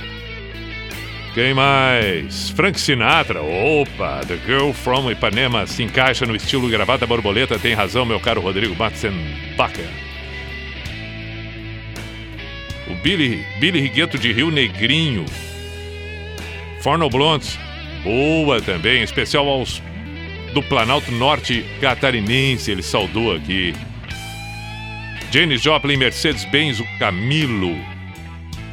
Quem 1.34 1.54
mais? 1.54 2.50
Frank 2.52 2.80
Sinatra. 2.80 3.42
Opa, 3.42 4.22
The 4.28 4.38
Girl 4.46 4.72
from 4.72 5.12
Ipanema 5.12 5.68
se 5.68 5.84
encaixa 5.84 6.26
no 6.26 6.36
estilo 6.36 6.70
gravata 6.70 7.06
borboleta. 7.06 7.60
Tem 7.60 7.74
razão, 7.74 8.06
meu 8.06 8.20
caro 8.20 8.42
Rodrigo 8.42 8.76
Matzenbacher. 8.76 10.09
Billy, 13.02 13.46
Billy 13.60 13.82
Rigueto 13.82 14.18
de 14.18 14.32
Rio 14.34 14.52
Negrinho. 14.52 15.26
Forno 16.82 17.10
Blondes. 17.10 17.58
Boa 18.04 18.62
também. 18.62 19.04
Especial 19.04 19.48
aos 19.48 19.82
do 20.54 20.62
Planalto 20.64 21.12
Norte 21.12 21.66
Catarinense. 21.80 22.72
Ele 22.72 22.82
saudou 22.82 23.36
aqui. 23.36 23.74
Janis 25.32 25.62
Joplin, 25.62 25.98
Mercedes-Benz, 25.98 26.80
o 26.80 26.86
Camilo. 26.98 27.78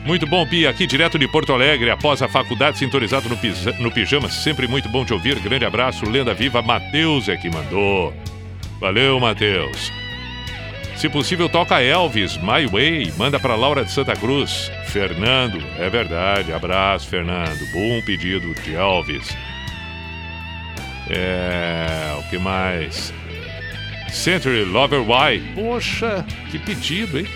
Muito 0.07 0.27
bom, 0.27 0.47
Pia, 0.47 0.71
aqui 0.71 0.87
direto 0.87 1.19
de 1.19 1.27
Porto 1.27 1.53
Alegre, 1.53 1.91
após 1.91 2.23
a 2.23 2.29
faculdade, 2.29 2.79
sintonizado 2.79 3.29
no, 3.29 3.37
no 3.83 3.91
pijama. 3.91 4.31
Sempre 4.31 4.69
muito 4.69 4.89
bom 4.89 5.05
te 5.05 5.13
ouvir. 5.13 5.39
Grande 5.41 5.65
abraço, 5.65 6.09
lenda 6.09 6.33
viva. 6.33 6.63
Matheus 6.63 7.29
é 7.29 7.37
que 7.37 7.51
mandou. 7.51 8.15
Valeu, 8.81 9.19
Matheus. 9.19 10.06
Se 10.97 11.11
possível, 11.11 11.47
toca 11.47 11.83
Elvis, 11.83 12.39
My 12.39 12.67
Way. 12.67 13.13
Manda 13.19 13.39
pra 13.39 13.55
Laura 13.55 13.85
de 13.85 13.93
Santa 13.93 14.17
Cruz. 14.17 14.71
Fernando, 14.87 15.63
é 15.79 15.91
verdade. 15.91 16.55
Abraço, 16.55 17.07
Fernando. 17.07 17.61
Bom 17.71 18.01
pedido 18.01 18.55
de 18.63 18.75
Elvis. 18.75 19.37
É. 21.11 22.17
O 22.19 22.23
que 22.31 22.39
mais? 22.39 23.13
Century 24.11 24.65
Lover 24.65 25.01
Why. 25.01 25.41
Poxa, 25.55 26.25
que 26.51 26.59
pedido, 26.59 27.19
hein? 27.19 27.27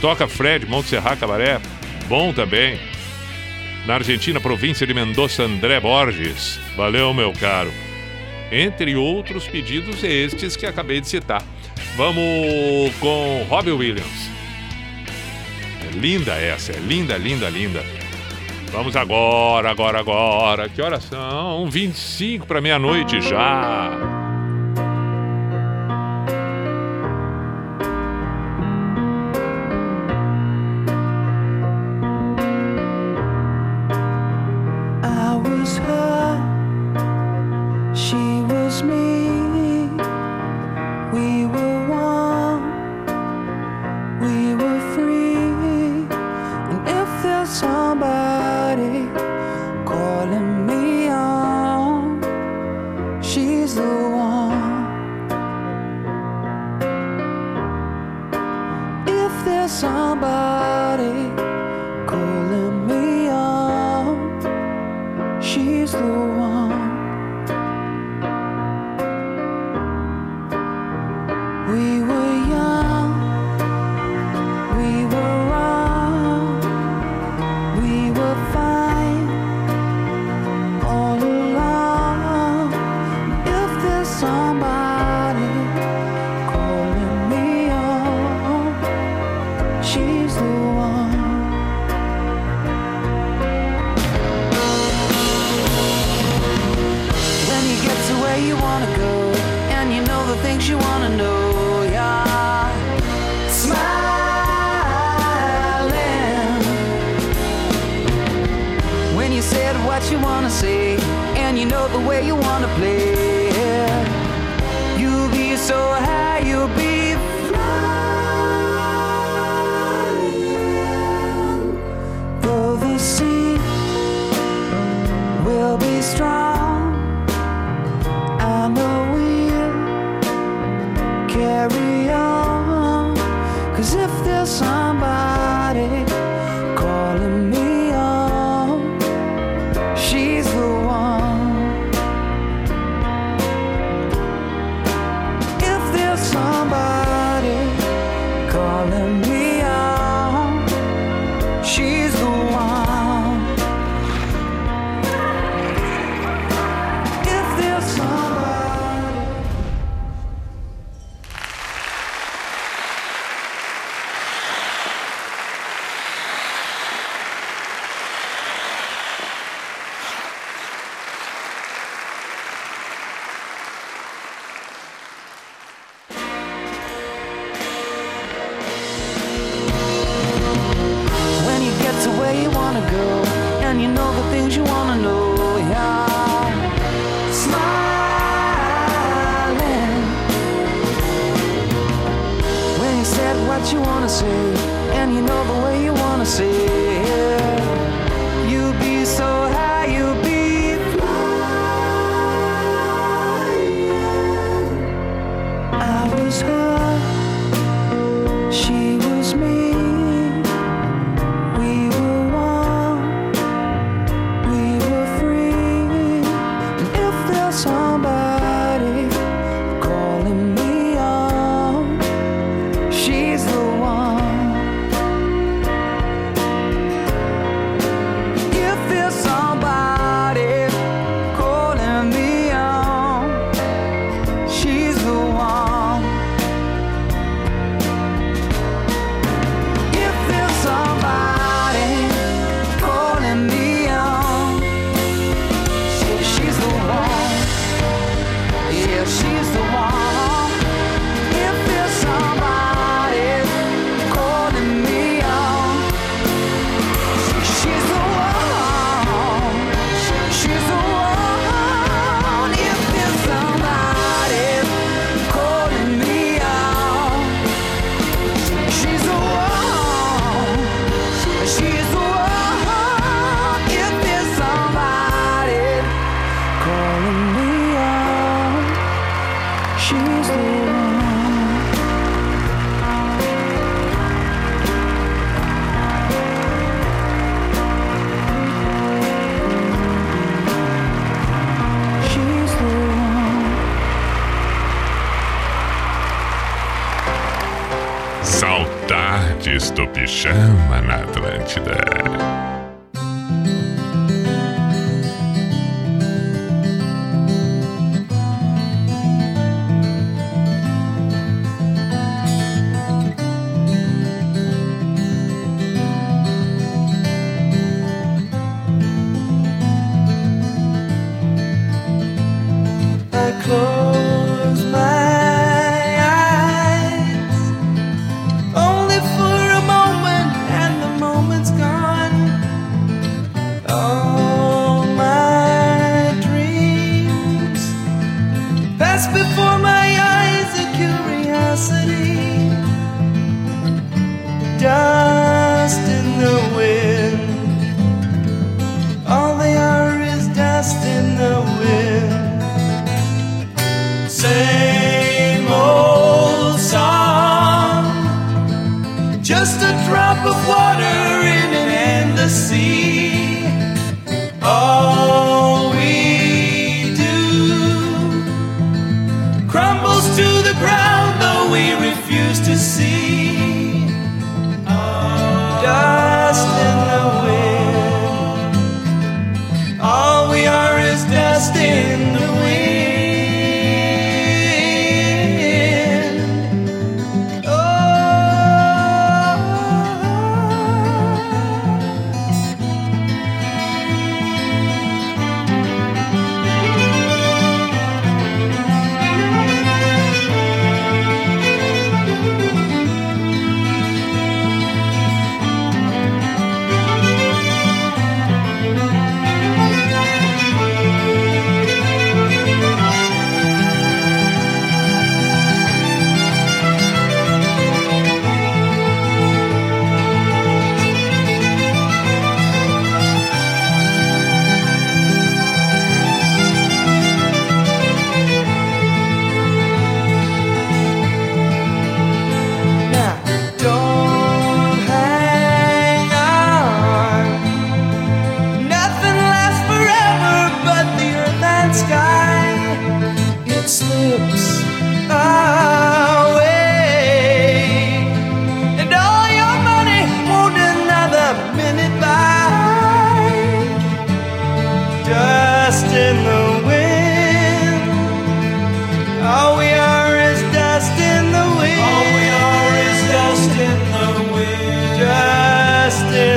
Toca 0.00 0.28
Fred, 0.28 0.64
Monte 0.66 0.90
Serrat 0.90 1.18
Cabaré. 1.18 1.60
Bom 2.06 2.32
também. 2.32 2.78
Na 3.84 3.94
Argentina, 3.94 4.40
província 4.40 4.86
de 4.86 4.94
Mendoza, 4.94 5.42
André 5.42 5.80
Borges. 5.80 6.60
Valeu, 6.76 7.12
meu 7.12 7.32
caro. 7.32 7.72
Entre 8.52 8.94
outros 8.94 9.48
pedidos 9.48 10.04
estes 10.04 10.56
que 10.56 10.66
acabei 10.66 11.00
de 11.00 11.08
citar. 11.08 11.42
Vamos 11.96 12.94
com 13.00 13.44
Robbie 13.48 13.72
Williams. 13.72 14.30
É 15.86 15.90
linda 15.96 16.32
essa, 16.34 16.72
é 16.72 16.78
linda, 16.78 17.16
linda, 17.16 17.48
linda. 17.48 17.84
Vamos 18.70 18.94
agora, 18.96 19.70
agora, 19.70 19.98
agora. 19.98 20.68
Que 20.68 20.82
horas 20.82 21.04
são? 21.04 21.68
25 21.70 22.46
para 22.46 22.60
meia-noite 22.60 23.20
já. 23.20 24.18
Me. 38.82 39.07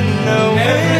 Dust 0.02 0.86
in 0.86 0.90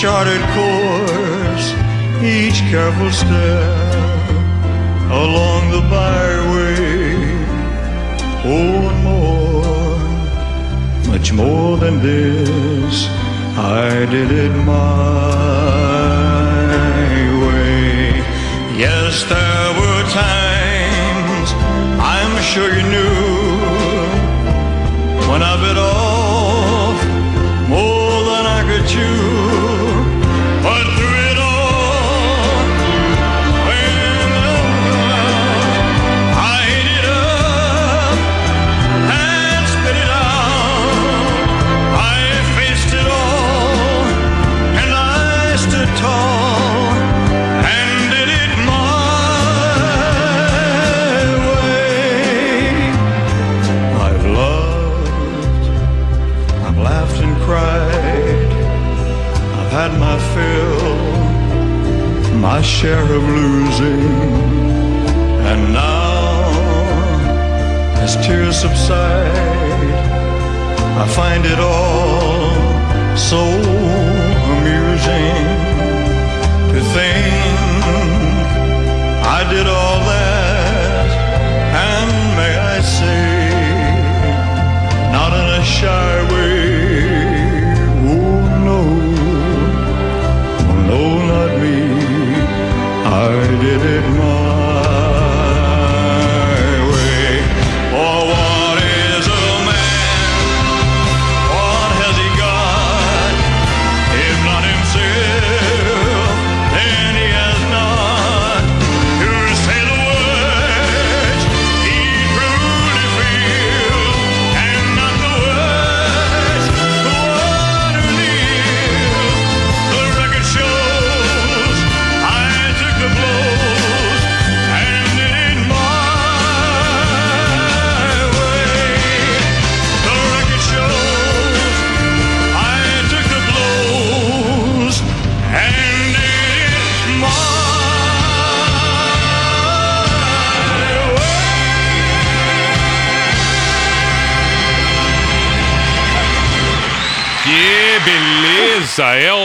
charted 0.00 0.40
course, 0.54 1.72
each 2.22 2.60
careful 2.70 3.10
step 3.10 3.67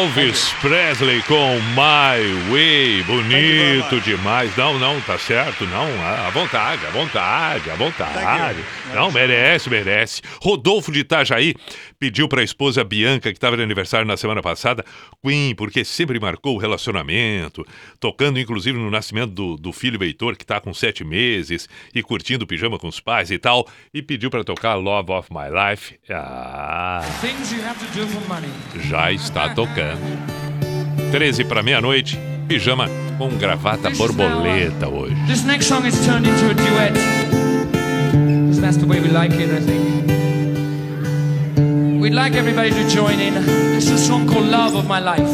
Elvis 0.04 0.52
Presley 0.60 1.22
com 1.22 1.56
My 1.72 2.52
Way, 2.52 3.04
bonito 3.04 4.02
demais. 4.02 4.54
Não, 4.58 4.78
não, 4.78 5.00
tá 5.00 5.18
certo, 5.18 5.66
não, 5.66 5.88
à 6.06 6.30
vontade, 6.30 6.86
à 6.86 6.90
vontade, 6.90 7.70
à 7.70 7.76
vontade. 7.76 8.60
Não, 8.94 9.10
merece, 9.10 9.70
merece. 9.70 10.22
Rodolfo 10.42 10.92
de 10.92 11.00
Itajaí 11.00 11.56
pediu 11.98 12.28
pra 12.28 12.44
esposa 12.44 12.84
Bianca, 12.84 13.32
que 13.32 13.38
estava 13.38 13.56
de 13.56 13.64
aniversário 13.64 14.06
na 14.06 14.18
semana 14.18 14.42
passada, 14.42 14.84
Queen, 15.24 15.56
porque 15.56 15.86
sempre 15.86 16.20
marcou 16.20 16.56
o 16.56 16.60
relacionamento, 16.60 17.66
tocando 17.98 18.38
inclusive 18.38 18.78
no 18.78 18.92
nascimento 18.92 19.32
do, 19.32 19.56
do 19.56 19.72
filho 19.72 20.04
Heitor, 20.04 20.36
que 20.36 20.46
tá 20.46 20.60
com 20.60 20.74
sete 20.74 21.06
meses, 21.06 21.70
e 21.96 22.04
curtindo 22.04 22.46
pijama 22.46 22.78
com 22.78 22.90
os 22.90 23.00
pais 23.00 23.32
e 23.32 23.38
tal, 23.38 23.66
e 23.94 24.02
pediu 24.02 24.30
pra 24.30 24.44
tocar 24.44 24.76
Love 24.76 25.14
of 25.14 25.30
My 25.32 25.48
Life. 25.50 25.96
Ah, 26.10 27.02
já 28.90 29.10
está 29.14 29.54
tocando. 29.54 29.93
13 31.12 31.44
para 31.46 31.62
meia-noite, 31.64 32.20
pijama 32.48 32.90
com 33.18 33.30
gravata 33.38 33.90
borboleta 33.90 34.88
hoje. 34.88 35.16
This 35.28 35.44
next 35.46 35.68
song 35.68 35.86
is 35.86 35.96
turned 36.06 36.28
into 36.28 36.50
a 36.50 36.54
duet. 36.54 36.94
that's 38.64 38.78
the 38.78 38.86
way 38.86 39.02
we 39.02 39.10
like 39.10 39.34
it, 39.34 39.50
I 39.52 39.60
think. 39.60 40.14
We'd 42.02 42.14
like 42.14 42.34
everybody 42.36 42.72
to 42.72 42.88
join 42.90 43.20
in. 43.20 43.34
This 43.76 43.90
is 43.90 44.02
a 44.02 44.06
song 44.06 44.28
called 44.28 44.48
Love 44.48 44.76
of 44.76 44.88
My 44.88 45.00
Life. 45.00 45.30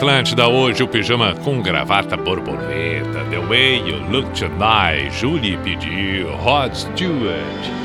Atlântida, 0.00 0.48
hoje 0.48 0.82
o 0.82 0.88
pijama 0.88 1.34
com 1.44 1.60
gravata 1.60 2.16
borboleta. 2.16 3.22
The 3.28 3.38
Way 3.38 3.80
You 3.80 4.10
Look 4.10 4.30
Tonight, 4.30 5.14
Julie 5.14 5.58
pediu, 5.58 6.34
Rod 6.36 6.72
Stewart. 6.72 7.80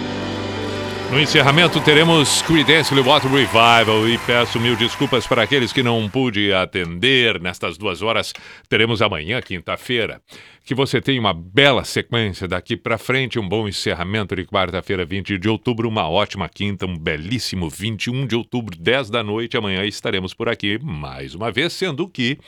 No 1.12 1.20
encerramento 1.20 1.82
teremos 1.82 2.42
Creedence 2.44 2.90
Clearwater 2.90 3.30
Revival 3.30 4.08
e 4.08 4.18
peço 4.20 4.62
mil 4.62 4.78
desculpas 4.78 5.28
para 5.28 5.44
aqueles 5.44 5.74
que 5.74 5.84
não 5.84 6.08
pude 6.08 6.54
atender 6.54 7.38
nestas 7.42 7.78
duas 7.78 8.02
horas. 8.02 8.32
Teremos 8.70 9.02
amanhã, 9.02 9.42
quinta-feira. 9.42 10.22
Que 10.66 10.74
você 10.74 11.00
tenha 11.00 11.22
uma 11.22 11.32
bela 11.32 11.84
sequência 11.84 12.48
daqui 12.48 12.76
para 12.76 12.98
frente, 12.98 13.38
um 13.38 13.48
bom 13.48 13.68
encerramento 13.68 14.36
de 14.36 14.46
quarta-feira, 14.46 15.06
20 15.06 15.38
de 15.38 15.48
outubro, 15.48 15.88
uma 15.88 16.10
ótima 16.10 16.50
quinta, 16.50 16.88
um 16.88 16.98
belíssimo 16.98 17.70
21 17.70 18.26
de 18.26 18.36
outubro, 18.36 18.76
10 18.76 19.12
da 19.12 19.22
noite. 19.22 19.56
Amanhã 19.56 19.86
estaremos 19.86 20.34
por 20.34 20.50
aqui 20.50 20.80
mais 20.82 21.36
uma 21.36 21.52
vez, 21.52 21.74
sendo 21.74 22.10
que 22.10 22.40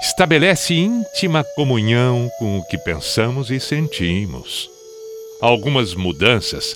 estabelece 0.01 0.75
íntima 0.75 1.45
comunhão 1.55 2.31
com 2.39 2.59
o 2.59 2.65
que 2.65 2.79
pensamos 2.79 3.51
e 3.51 3.59
sentimos. 3.59 4.70
Algumas 5.41 5.95
mudanças 5.95 6.75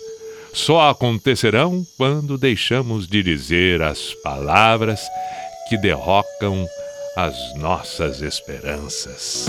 só 0.53 0.90
acontecerão 0.90 1.85
quando 1.97 2.36
deixamos 2.36 3.07
de 3.07 3.23
dizer 3.23 3.82
as 3.82 4.12
palavras 4.23 5.01
que 5.69 5.78
derrocam 5.78 6.66
as 7.16 7.55
nossas 7.57 8.20
esperanças. 8.20 9.49